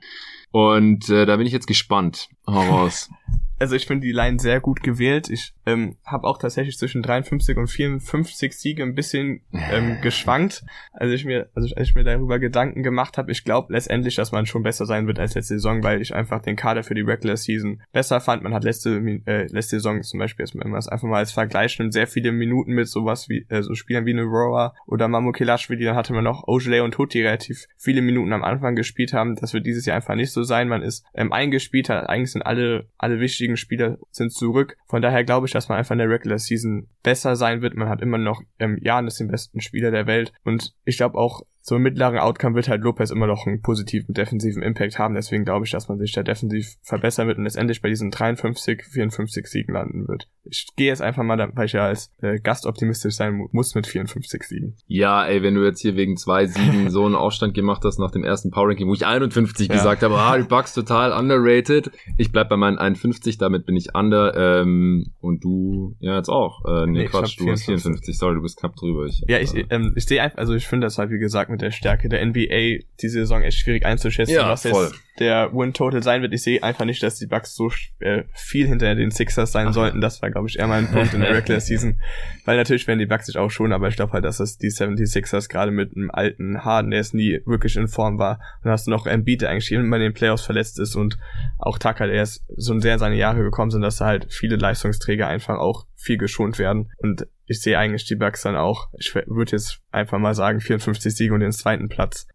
[0.52, 2.28] Und äh, da bin ich jetzt gespannt.
[2.46, 3.10] Hau raus.
[3.60, 5.30] Also ich finde die Line sehr gut gewählt.
[5.30, 10.64] Ich ähm, habe auch tatsächlich zwischen 53 und 54 Siege ein bisschen ähm, geschwankt.
[10.92, 14.32] Also ich mir, also als ich mir darüber Gedanken gemacht habe, ich glaube letztendlich, dass
[14.32, 17.02] man schon besser sein wird als letzte Saison, weil ich einfach den Kader für die
[17.02, 18.44] Regular Season besser fand.
[18.44, 21.80] Man hat letzte äh, letzte Saison zum Beispiel, wenn man es einfach mal als Vergleich
[21.80, 25.86] nimmt, sehr viele Minuten mit sowas wie äh, so Spielern wie Aurora oder Mamu Kelashvili.
[25.86, 29.36] Dann hatte man noch Ojale und Tutti relativ viele Minuten am Anfang gespielt haben.
[29.36, 30.68] Das wird dieses Jahr einfach nicht so sein.
[30.68, 34.78] Man ist ähm, eingespielt, hat eigentlich sind alle alle wichtigen Spieler sind zurück.
[34.88, 37.76] Von daher glaube ich, dass man einfach in der Regular Season besser sein wird.
[37.76, 41.44] Man hat immer noch ähm, Janis den besten Spieler der Welt und ich glaube auch
[41.68, 45.16] so im mittleren Outcome wird halt Lopez immer noch einen positiven defensiven Impact haben.
[45.16, 48.84] Deswegen glaube ich, dass man sich da defensiv verbessern wird und letztendlich bei diesen 53,
[48.84, 50.28] 54 Siegen landen wird.
[50.44, 53.88] Ich gehe jetzt einfach mal, weil ich ja als äh, Gast optimistisch sein muss mit
[53.88, 54.76] 54 Siegen.
[54.86, 58.12] Ja, ey, wenn du jetzt hier wegen zwei Siegen so einen Aufstand gemacht hast nach
[58.12, 59.74] dem ersten Power Ranking, wo ich 51 ja.
[59.74, 61.90] gesagt habe, ah, die Bugs total underrated.
[62.20, 64.62] Ich bleib bei meinen 51, damit bin ich under.
[64.62, 66.64] Ähm, und du, ja, jetzt auch.
[66.66, 69.08] Äh, nee, nee Quatsch, du hast 54, sorry, du bist knapp drüber.
[69.08, 71.62] Ich, ja, ich, ähm, ich sehe einfach, also ich finde das halt, wie gesagt, mit
[71.62, 74.86] der Stärke der NBA die Saison echt schwierig einzuschätzen, Ja, was voll.
[74.86, 76.34] jetzt der Win-Total sein wird.
[76.34, 80.02] Ich sehe einfach nicht, dass die Bucks so äh, viel hinter den Sixers sein sollten.
[80.02, 82.02] Das war, glaube ich, eher mein Punkt in der Regular Season.
[82.44, 84.70] Weil natürlich werden die Bucks sich auch schon, aber ich glaube halt, dass das die
[84.70, 88.40] 76ers gerade mit einem alten Harden, der es nie wirklich in Form war.
[88.58, 91.18] Und dann hast du noch Embiid, der eigentlich immer in den Playoffs verletzt ist und
[91.60, 94.58] auch Tucker, der erst so sehr in seine Jahre gekommen sind, dass da halt viele
[94.58, 96.92] Leistungsträger einfach auch viel geschont werden.
[96.98, 101.16] Und ich sehe eigentlich die Bucks dann auch, ich würde jetzt einfach mal sagen, 54
[101.16, 102.28] Siege und den zweiten Platz.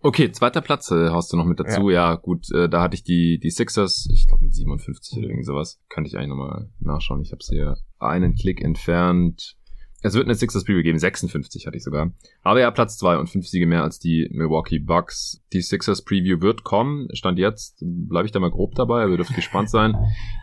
[0.00, 1.90] Okay, zweiter Platz äh, hast du noch mit dazu.
[1.90, 5.46] Ja, gut, äh, da hatte ich die, die Sixers, ich glaube mit 57 oder irgend
[5.46, 5.80] sowas.
[5.88, 7.22] Könnte ich eigentlich nochmal nachschauen.
[7.22, 9.56] Ich habe sie hier einen Klick entfernt.
[10.02, 12.12] Es wird eine Sixers Preview geben, 56 hatte ich sogar.
[12.42, 15.42] Aber ja, Platz zwei und fünf Siege mehr als die Milwaukee Bucks.
[15.52, 17.08] Die Sixers Preview wird kommen.
[17.12, 19.94] Stand jetzt, bleibe ich da mal grob dabei, aber ihr dürft gespannt sein,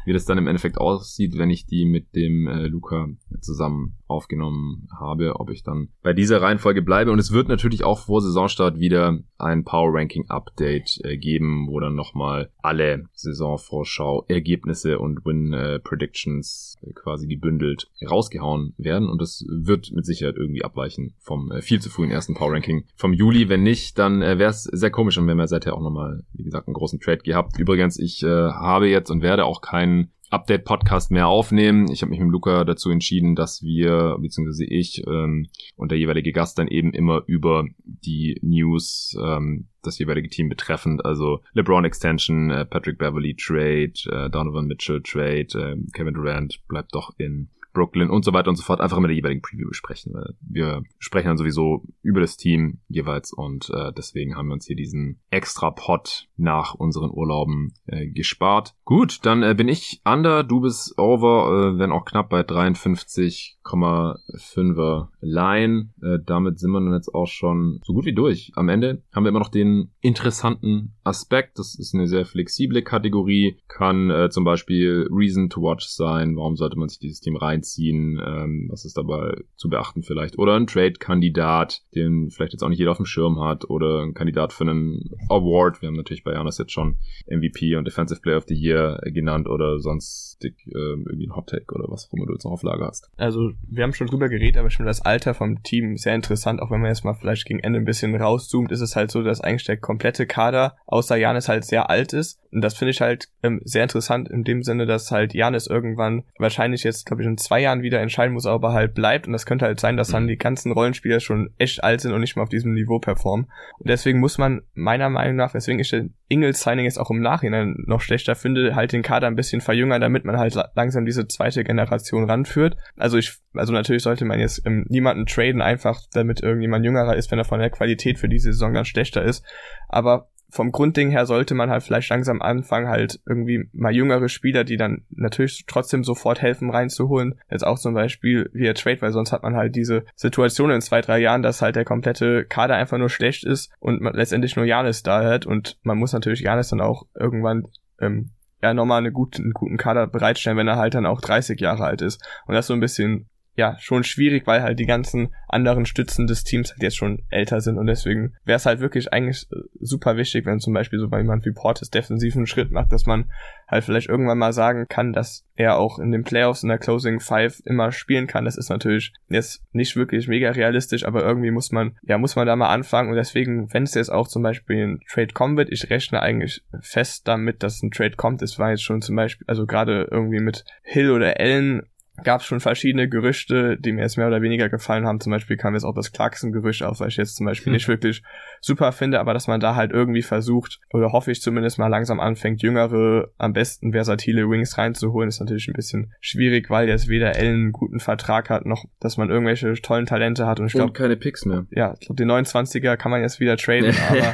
[0.06, 3.08] wie das dann im Endeffekt aussieht, wenn ich die mit dem äh, Luca
[3.42, 7.12] zusammen aufgenommen habe, ob ich dann bei dieser Reihenfolge bleibe.
[7.12, 11.80] Und es wird natürlich auch vor Saisonstart wieder ein Power Ranking Update äh, geben, wo
[11.80, 15.54] dann nochmal alle Saisonvorschau Ergebnisse und Win
[15.84, 19.10] Predictions äh, quasi gebündelt rausgehauen werden.
[19.10, 22.86] Und das wird mit Sicherheit irgendwie abweichen vom äh, viel zu frühen ersten Power Ranking
[22.96, 23.50] vom Juli.
[23.50, 26.24] Wenn nicht, dann äh, wäre es sehr komisch und wir haben ja seither auch nochmal,
[26.34, 27.58] wie gesagt, einen großen Trade gehabt.
[27.60, 31.92] Übrigens, ich habe jetzt und werde auch keinen Update-Podcast mehr aufnehmen.
[31.92, 36.32] Ich habe mich mit Luca dazu entschieden, dass wir, beziehungsweise ich ähm, und der jeweilige
[36.32, 42.50] Gast dann eben immer über die News ähm, das jeweilige Team betreffend, also LeBron Extension,
[42.50, 48.10] äh, Patrick Beverly Trade, äh, Donovan Mitchell Trade, äh, Kevin Durant bleibt doch in Brooklyn
[48.10, 50.16] und so weiter und so fort einfach mit der jeweiligen Preview besprechen.
[50.42, 54.76] Wir sprechen dann sowieso über das Team jeweils und äh, deswegen haben wir uns hier
[54.76, 58.74] diesen extra Pot nach unseren Urlauben äh, gespart.
[58.84, 65.10] Gut, dann äh, bin ich under, du bist over, äh, wenn auch knapp bei 53,5er
[65.22, 65.92] Line.
[66.02, 68.54] Äh, damit sind wir dann jetzt auch schon so gut wie durch.
[68.56, 71.60] Am Ende haben wir immer noch den interessanten Aspekt.
[71.60, 76.36] Das ist eine sehr flexible Kategorie, kann äh, zum Beispiel Reason to Watch sein.
[76.36, 77.67] Warum sollte man sich dieses Team reinziehen?
[77.78, 80.38] Ähm, was ist dabei zu beachten vielleicht?
[80.38, 83.70] Oder ein Trade-Kandidat, den vielleicht jetzt auch nicht jeder auf dem Schirm hat.
[83.70, 85.82] Oder ein Kandidat für einen Award.
[85.82, 86.98] Wir haben natürlich bei Janis jetzt schon
[87.28, 91.74] MVP und Defensive Player of the Year genannt oder sonst äh, irgendwie ein Hot Take
[91.74, 93.10] oder was auch immer du jetzt noch auf Lager hast.
[93.18, 96.62] Also wir haben schon drüber geredet, aber ich finde das Alter vom Team sehr interessant,
[96.62, 99.24] auch wenn man jetzt mal vielleicht gegen Ende ein bisschen rauszoomt, ist es halt so,
[99.24, 102.40] dass eigentlich der komplette Kader außer Janis halt sehr alt ist.
[102.52, 106.24] Und das finde ich halt ähm, sehr interessant in dem Sinne, dass halt Janis irgendwann
[106.38, 109.28] wahrscheinlich jetzt, glaube ich, in zwei Jahren wieder entscheiden muss, ob er halt bleibt.
[109.28, 110.28] Und das könnte halt sein, dass dann Mhm.
[110.30, 113.48] die ganzen Rollenspieler schon echt alt sind und nicht mehr auf diesem Niveau performen.
[113.80, 117.76] Und deswegen muss man meiner Meinung nach, weswegen ich den Ingles-Signing jetzt auch im Nachhinein
[117.86, 121.28] noch schlechter finde, halt den Kader ein bisschen verjüngern, damit man halt la- langsam diese
[121.28, 122.76] zweite Generation ranführt.
[122.98, 127.32] Also ich, also natürlich sollte man jetzt ähm, niemanden traden, einfach damit irgendjemand jüngerer ist,
[127.32, 129.46] wenn er von der Qualität für diese Saison dann schlechter ist.
[129.88, 134.64] Aber vom Grundding her sollte man halt vielleicht langsam anfangen, halt irgendwie mal jüngere Spieler,
[134.64, 137.36] die dann natürlich trotzdem sofort helfen, reinzuholen.
[137.50, 141.02] Jetzt auch zum Beispiel via Trade, weil sonst hat man halt diese Situation in zwei,
[141.02, 144.66] drei Jahren, dass halt der komplette Kader einfach nur schlecht ist und man letztendlich nur
[144.66, 147.64] Janis da hat und man muss natürlich Janis dann auch irgendwann
[148.00, 148.32] ähm,
[148.62, 151.86] ja nochmal eine gute, einen guten Kader bereitstellen, wenn er halt dann auch 30 Jahre
[151.86, 152.24] alt ist.
[152.46, 156.28] Und das ist so ein bisschen ja, schon schwierig, weil halt die ganzen anderen Stützen
[156.28, 159.56] des Teams halt jetzt schon älter sind und deswegen wäre es halt wirklich eigentlich äh,
[159.80, 163.32] super wichtig, wenn zum Beispiel so bei jemand wie Portis defensiven Schritt macht, dass man
[163.68, 167.20] halt vielleicht irgendwann mal sagen kann, dass er auch in den Playoffs in der Closing
[167.20, 168.46] Five immer spielen kann.
[168.46, 172.46] Das ist natürlich jetzt nicht wirklich mega realistisch, aber irgendwie muss man, ja, muss man
[172.46, 175.72] da mal anfangen und deswegen, wenn es jetzt auch zum Beispiel ein Trade kommen wird,
[175.72, 178.44] ich rechne eigentlich fest damit, dass ein Trade kommt.
[178.44, 181.82] Es war jetzt schon zum Beispiel, also gerade irgendwie mit Hill oder Allen
[182.24, 185.20] gab es schon verschiedene Gerüchte, die mir jetzt mehr oder weniger gefallen haben.
[185.20, 187.74] Zum Beispiel kam jetzt auch das Clarkson-Gerücht auf, was ich jetzt zum Beispiel Hm.
[187.74, 188.24] nicht wirklich
[188.62, 192.20] super finde, aber dass man da halt irgendwie versucht, oder hoffe ich zumindest mal langsam
[192.20, 197.36] anfängt, jüngere, am besten versatile Wings reinzuholen, ist natürlich ein bisschen schwierig, weil jetzt weder
[197.36, 200.60] Allen einen guten Vertrag hat, noch dass man irgendwelche tollen Talente hat.
[200.60, 201.66] Und ich glaube, keine Picks mehr.
[201.72, 204.34] ja, ich glaube, den 29er kann man jetzt wieder traden, aber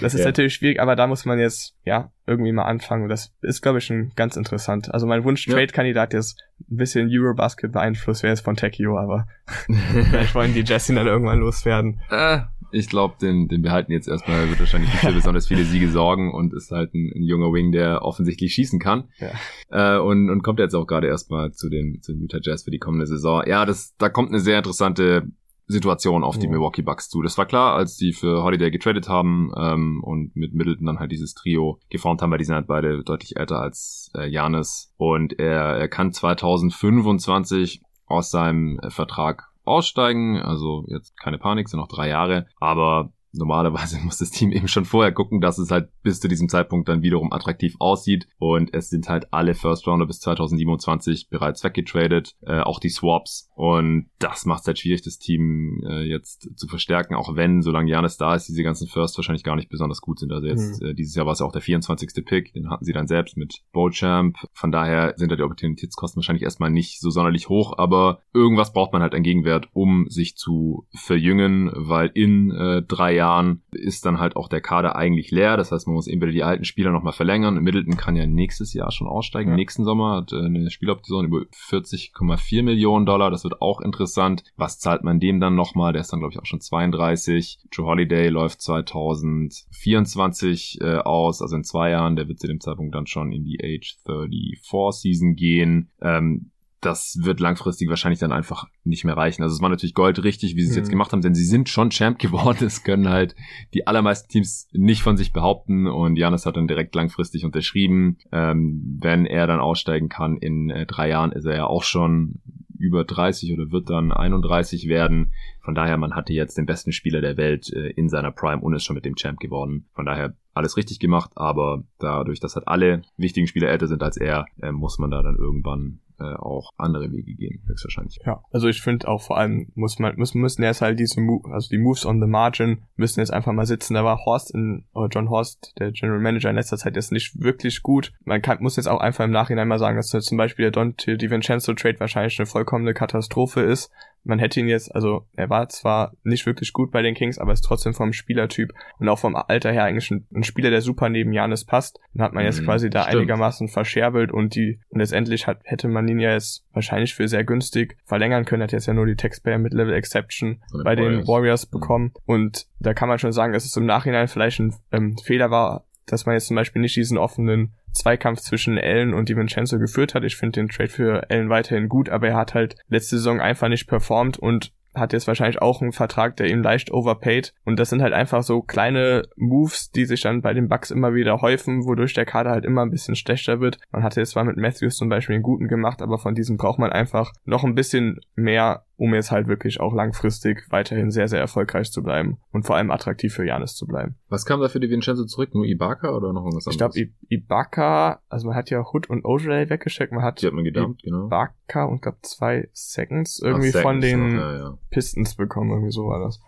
[0.00, 0.26] das ist Ja.
[0.26, 3.04] natürlich schwierig, aber da muss man jetzt, ja, irgendwie mal anfangen.
[3.04, 4.92] Und das ist, glaube ich, schon ganz interessant.
[4.92, 5.24] Also mein.
[5.24, 6.38] Wunsch-Trade-Kandidat ist
[6.70, 9.26] ein bisschen Eurobasket beeinflusst, wäre jetzt von Tekio, aber
[9.66, 12.00] vielleicht wollen die Jesse dann irgendwann loswerden.
[12.10, 15.88] Äh, ich glaube, den, den behalten jetzt erstmal, wird wahrscheinlich nicht für besonders viele Siege
[15.90, 19.08] sorgen und ist halt ein, ein junger Wing, der offensichtlich schießen kann.
[19.18, 19.96] Ja.
[19.96, 22.70] Äh, und, und kommt jetzt auch gerade erstmal zu den, zu den Utah Jazz für
[22.70, 23.42] die kommende Saison.
[23.46, 25.26] Ja, das, da kommt eine sehr interessante
[25.68, 26.52] Situation auf die Ja.
[26.52, 27.22] Milwaukee Bucks zu.
[27.22, 31.12] Das war klar, als die für Holiday getradet haben ähm, und mit Middleton dann halt
[31.12, 35.38] dieses Trio geformt haben, weil die sind halt beide deutlich älter als äh, Janis und
[35.38, 40.38] er, er kann 2025 aus seinem äh, Vertrag aussteigen.
[40.40, 42.46] Also jetzt keine Panik, sind noch drei Jahre.
[42.58, 46.48] Aber normalerweise muss das Team eben schon vorher gucken, dass es halt bis zu diesem
[46.48, 48.28] Zeitpunkt dann wiederum attraktiv aussieht.
[48.38, 53.50] Und es sind halt alle First Rounder bis 2027 bereits weggetradet, äh, auch die Swaps.
[53.54, 57.90] Und das macht es halt schwierig, das Team äh, jetzt zu verstärken, auch wenn, solange
[57.90, 60.32] Janis da ist, diese ganzen First wahrscheinlich gar nicht besonders gut sind.
[60.32, 60.88] Also jetzt, mhm.
[60.88, 62.24] äh, dieses Jahr war es ja auch der 24.
[62.24, 64.36] Pick, den hatten sie dann selbst mit Bowchamp.
[64.52, 68.92] Von daher sind da die Opportunitätskosten wahrscheinlich erstmal nicht so sonderlich hoch, aber irgendwas braucht
[68.92, 74.18] man halt an Gegenwert, um sich zu verjüngen, weil in äh, drei Jahren ist dann
[74.18, 75.56] halt auch der Kader eigentlich leer.
[75.56, 77.62] Das heißt, man muss entweder die alten Spieler nochmal verlängern.
[77.62, 79.50] Middleton kann ja nächstes Jahr schon aussteigen.
[79.50, 79.56] Ja.
[79.56, 83.30] Nächsten Sommer hat äh, eine Spieloption über 40,4 Millionen Dollar.
[83.30, 84.44] Das wird auch interessant.
[84.56, 85.92] Was zahlt man dem dann nochmal?
[85.92, 87.58] Der ist dann, glaube ich, auch schon 32.
[87.72, 92.16] Joe Holiday läuft 2024 äh, aus, also in zwei Jahren.
[92.16, 95.90] Der wird zu dem Zeitpunkt dann schon in die Age 34 Season gehen.
[96.00, 96.50] Ähm,
[96.80, 99.42] das wird langfristig wahrscheinlich dann einfach nicht mehr reichen.
[99.42, 100.78] Also es war natürlich Gold richtig, wie sie es mhm.
[100.78, 102.64] jetzt gemacht haben, denn sie sind schon Champ geworden.
[102.64, 103.34] Es können halt
[103.74, 108.18] die allermeisten Teams nicht von sich behaupten und Janis hat dann direkt langfristig unterschrieben.
[108.32, 112.40] Ähm, wenn er dann aussteigen kann in äh, drei Jahren, ist er ja auch schon
[112.78, 115.32] über 30 oder wird dann 31 werden.
[115.60, 118.72] Von daher, man hatte jetzt den besten Spieler der Welt äh, in seiner Prime und
[118.74, 119.86] ist schon mit dem Champ geworden.
[119.94, 124.16] Von daher alles richtig gemacht, aber dadurch, dass halt alle wichtigen Spieler älter sind als
[124.16, 128.18] er, äh, muss man da dann irgendwann äh, auch andere Wege gehen, höchstwahrscheinlich.
[128.24, 131.52] Ja, also ich finde auch vor allem muss man müssen müssen jetzt halt diese Move,
[131.52, 133.94] also die Moves on the margin müssen jetzt einfach mal sitzen.
[133.94, 137.40] Da war Horst in oder John Horst, der General Manager in letzter Zeit jetzt nicht
[137.40, 138.12] wirklich gut.
[138.24, 141.16] Man kann muss jetzt auch einfach im Nachhinein mal sagen, dass zum Beispiel der Dante
[141.16, 143.90] DiVincenzo Trade wahrscheinlich eine vollkommene Katastrophe ist
[144.28, 147.52] man hätte ihn jetzt, also er war zwar nicht wirklich gut bei den Kings, aber
[147.52, 151.08] ist trotzdem vom Spielertyp und auch vom Alter her eigentlich ein, ein Spieler, der super
[151.08, 151.98] neben Janis passt.
[152.12, 153.16] Dann hat man jetzt mhm, quasi da stimmt.
[153.16, 157.44] einigermaßen verscherbelt und die und letztendlich hat, hätte man ihn ja jetzt wahrscheinlich für sehr
[157.44, 158.62] günstig verlängern können.
[158.62, 161.70] Hat jetzt ja nur die Taxpayer mit Level Exception bei den Warriors mhm.
[161.78, 165.50] bekommen und da kann man schon sagen, dass es im Nachhinein vielleicht ein ähm, Fehler
[165.50, 170.14] war, dass man jetzt zum Beispiel nicht diesen offenen Zweikampf zwischen Allen und DiVincenzo geführt
[170.14, 170.24] hat.
[170.24, 173.68] Ich finde den Trade für Allen weiterhin gut, aber er hat halt letzte Saison einfach
[173.68, 177.54] nicht performt und hat jetzt wahrscheinlich auch einen Vertrag, der ihm leicht overpaid.
[177.64, 181.14] Und das sind halt einfach so kleine Moves, die sich dann bei den Bucks immer
[181.14, 183.78] wieder häufen, wodurch der Kader halt immer ein bisschen schlechter wird.
[183.90, 186.78] Man hatte jetzt zwar mit Matthews zum Beispiel einen guten gemacht, aber von diesem braucht
[186.78, 191.38] man einfach noch ein bisschen mehr um jetzt halt wirklich auch langfristig weiterhin sehr, sehr
[191.38, 194.16] erfolgreich zu bleiben und vor allem attraktiv für Janis zu bleiben.
[194.28, 195.54] Was kam da für die Vincenzo zurück?
[195.54, 196.96] Nur Ibaka oder noch irgendwas anderes?
[196.96, 200.52] Ich glaube, Ibaka, also man hat ja Hood und Ojale weggeschickt, man hat, die hat
[200.52, 201.26] man gedumpt, genau.
[201.26, 204.78] Ibaka und glaube zwei Seconds irgendwie Ach, Seconds von den ja, ja.
[204.90, 206.40] Pistons bekommen, irgendwie so war das.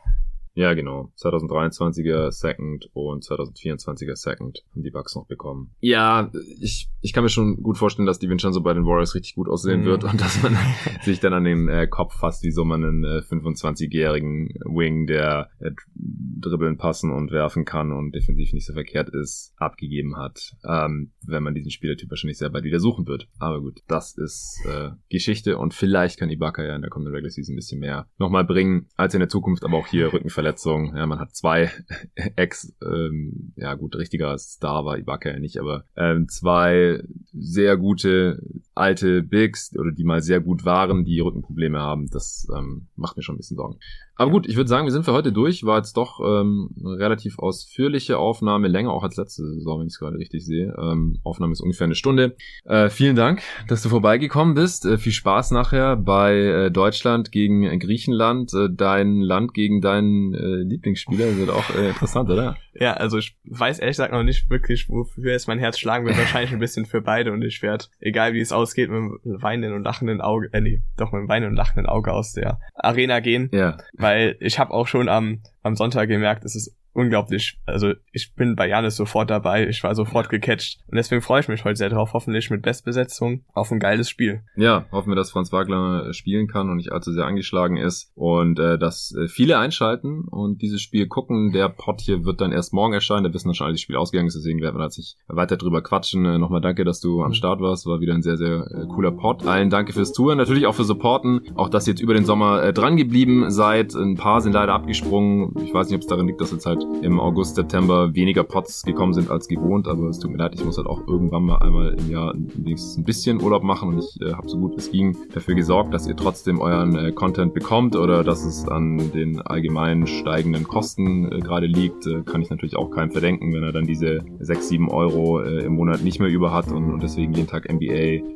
[0.55, 1.13] Ja, genau.
[1.17, 5.75] 2023er Second und 2024er Second haben die Bucks noch bekommen.
[5.81, 6.31] Ja,
[6.61, 9.49] ich, ich kann mir schon gut vorstellen, dass die Vincenzo bei den Warriors richtig gut
[9.49, 9.87] aussehen mhm.
[9.87, 10.57] wird und dass man
[11.03, 15.51] sich dann an den äh, Kopf fasst, wie so man einen äh, 25-jährigen Wing, der
[15.61, 21.13] äh, dribbeln, passen und werfen kann und defensiv nicht so verkehrt ist, abgegeben hat, ähm,
[21.27, 23.29] wenn man diesen Spielertyp wahrscheinlich sehr bald wieder suchen wird.
[23.39, 27.31] Aber gut, das ist äh, Geschichte und vielleicht kann Ibaka ja in der kommenden Regular
[27.31, 30.97] Season ein bisschen mehr nochmal bringen als in der Zukunft, aber auch hier Rückenverletzungen Verletzung.
[30.97, 31.71] Ja, man hat zwei
[32.37, 38.43] Ex, ähm, ja gut, richtiger Star war Ibaka ja nicht, aber ähm, zwei sehr gute
[38.75, 42.09] alte Bigs oder die mal sehr gut waren, die Rückenprobleme haben.
[42.11, 43.79] Das ähm, macht mir schon ein bisschen Sorgen.
[44.21, 45.64] Aber gut, ich würde sagen, wir sind für heute durch.
[45.64, 49.95] War jetzt doch ähm, eine relativ ausführliche Aufnahme, länger auch als letzte Saison, wenn ich
[49.95, 50.77] es gerade richtig sehe.
[50.79, 52.37] Ähm, Aufnahme ist ungefähr eine Stunde.
[52.66, 54.85] Äh, vielen Dank, dass du vorbeigekommen bist.
[54.85, 58.53] Äh, viel Spaß nachher bei äh, Deutschland gegen Griechenland.
[58.53, 61.25] Äh, dein Land gegen deinen äh, Lieblingsspieler.
[61.39, 62.59] Wird auch äh, interessant, oder?
[62.75, 66.18] Ja, also ich weiß ehrlich gesagt noch nicht wirklich, wofür es mein Herz schlagen wird.
[66.18, 69.75] Wahrscheinlich ein bisschen für beide und ich werde, egal wie es ausgeht, mit einem weinenden
[69.75, 73.21] und lachenden Auge, äh nee, doch mit einem weinenden und lachenden Auge aus der Arena
[73.21, 73.49] gehen.
[73.53, 73.79] Ja.
[73.95, 77.59] Weil weil ich habe auch schon am, am Sonntag gemerkt, es ist unglaublich.
[77.66, 80.80] Also ich bin bei Janis sofort dabei, ich war sofort gecatcht.
[80.88, 84.43] Und deswegen freue ich mich heute sehr drauf, hoffentlich mit Bestbesetzung auf ein geiles Spiel.
[84.57, 88.11] Ja, hoffen wir, dass Franz Wagner äh, spielen kann und nicht allzu sehr angeschlagen ist
[88.14, 91.53] und äh, dass äh, viele einschalten und dieses Spiel gucken.
[91.53, 93.97] Der Pod hier wird dann erst morgen erscheinen, da wissen wir schon alle, das Spiel
[93.97, 96.24] ausgegangen ist, deswegen werden wir da sich weiter drüber quatschen.
[96.24, 97.34] Äh, Nochmal danke, dass du am mhm.
[97.34, 99.47] Start warst, war wieder ein sehr, sehr äh, cooler Pod.
[99.47, 102.62] Allen danke fürs Touren, natürlich auch für Supporten, auch dass ihr jetzt über den Sommer
[102.62, 103.95] äh, dran geblieben seid.
[103.95, 105.55] Ein paar sind leider abgesprungen.
[105.64, 108.83] Ich weiß nicht, ob es daran liegt, dass halt halt im August, September weniger Pots
[108.83, 111.59] gekommen sind als gewohnt, aber es tut mir leid, ich muss halt auch irgendwann mal
[111.59, 114.91] einmal im Jahr wenigstens ein bisschen Urlaub machen und ich äh, habe so gut es
[114.91, 119.41] ging dafür gesorgt, dass ihr trotzdem euren äh, Content bekommt oder dass es an den
[119.41, 123.72] allgemein steigenden Kosten äh, gerade liegt, äh, kann ich natürlich auch keinem verdenken, wenn er
[123.72, 127.33] dann diese 6, 7 Euro äh, im Monat nicht mehr über hat und, und deswegen
[127.33, 127.85] jeden Tag NBA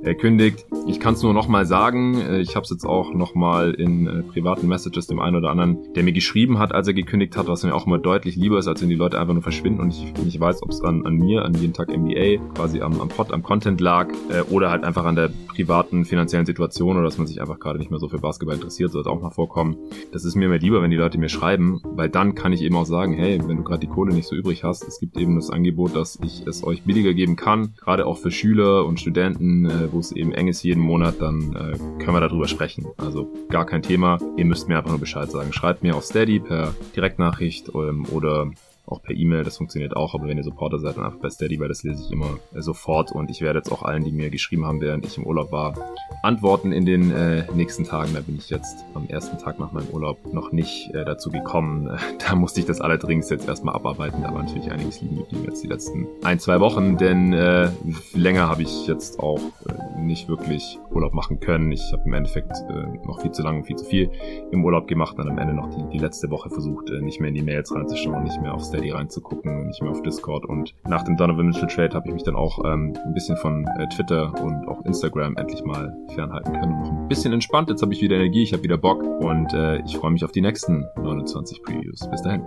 [0.03, 0.67] äh, kündigt.
[0.87, 4.23] Ich kann es nur nochmal sagen, äh, ich habe es jetzt auch nochmal in äh,
[4.23, 7.65] privaten Messages dem einen oder anderen, der mir geschrieben hat, als er gekündigt hat, was
[7.65, 10.13] mir auch immer deutlich lieber ist, als wenn die Leute einfach nur verschwinden und ich
[10.25, 13.33] nicht weiß, ob es an, an mir, an jeden Tag NBA, quasi am, am Pod,
[13.33, 17.27] am Content lag äh, oder halt einfach an der privaten finanziellen Situation oder dass man
[17.27, 19.77] sich einfach gerade nicht mehr so für Basketball interessiert, sollte auch mal vorkommen.
[20.13, 22.77] Das ist mir mehr lieber, wenn die Leute mir schreiben, weil dann kann ich eben
[22.77, 25.37] auch sagen, hey, wenn du gerade die Kohle nicht so übrig hast, es gibt eben
[25.37, 29.67] das Angebot, dass ich es euch billiger geben kann, gerade auch für Schüler und Studenten,
[29.67, 32.87] äh, wo es eben eng ist jeden Monat, dann äh, können wir darüber sprechen.
[32.97, 34.19] Also gar kein Thema.
[34.37, 35.53] Ihr müsst mir einfach nur Bescheid sagen.
[35.53, 38.51] Schreibt mir auf Steady per Direktnachricht ähm, oder oder
[38.87, 41.59] auch per E-Mail, das funktioniert auch, aber wenn ihr Supporter seid, dann einfach bei Steady,
[41.59, 44.31] weil das lese ich immer äh, sofort und ich werde jetzt auch allen, die mir
[44.31, 45.75] geschrieben haben, während ich im Urlaub war,
[46.23, 48.13] antworten in den äh, nächsten Tagen.
[48.15, 51.91] Da bin ich jetzt am ersten Tag nach meinem Urlaub noch nicht äh, dazu gekommen.
[52.27, 54.23] Da musste ich das allerdings jetzt erstmal abarbeiten.
[54.23, 57.71] Da war natürlich einiges liegen geblieben jetzt die letzten ein, zwei Wochen, denn äh,
[58.15, 61.71] länger habe ich jetzt auch äh, nicht wirklich Urlaub machen können.
[61.71, 64.11] Ich habe im Endeffekt äh, noch viel zu lange und viel zu viel
[64.53, 67.29] im Urlaub gemacht und am Ende noch die, die letzte Woche versucht, äh, nicht mehr
[67.29, 70.45] in die Mails reinzuschauen, nicht mehr aufs Steady reinzugucken, nicht mehr auf Discord.
[70.47, 73.67] Und nach dem Donovan Mitchell Trade habe ich mich dann auch ähm, ein bisschen von
[73.79, 76.81] äh, Twitter und auch Instagram endlich mal fernhalten können.
[76.81, 77.71] Noch ein bisschen entspannt.
[77.71, 80.33] Jetzt habe ich wieder Energie, ich habe wieder Bock und äh, ich freue mich auf
[80.33, 82.09] die nächsten 29 Previews.
[82.11, 82.45] Bis dahin.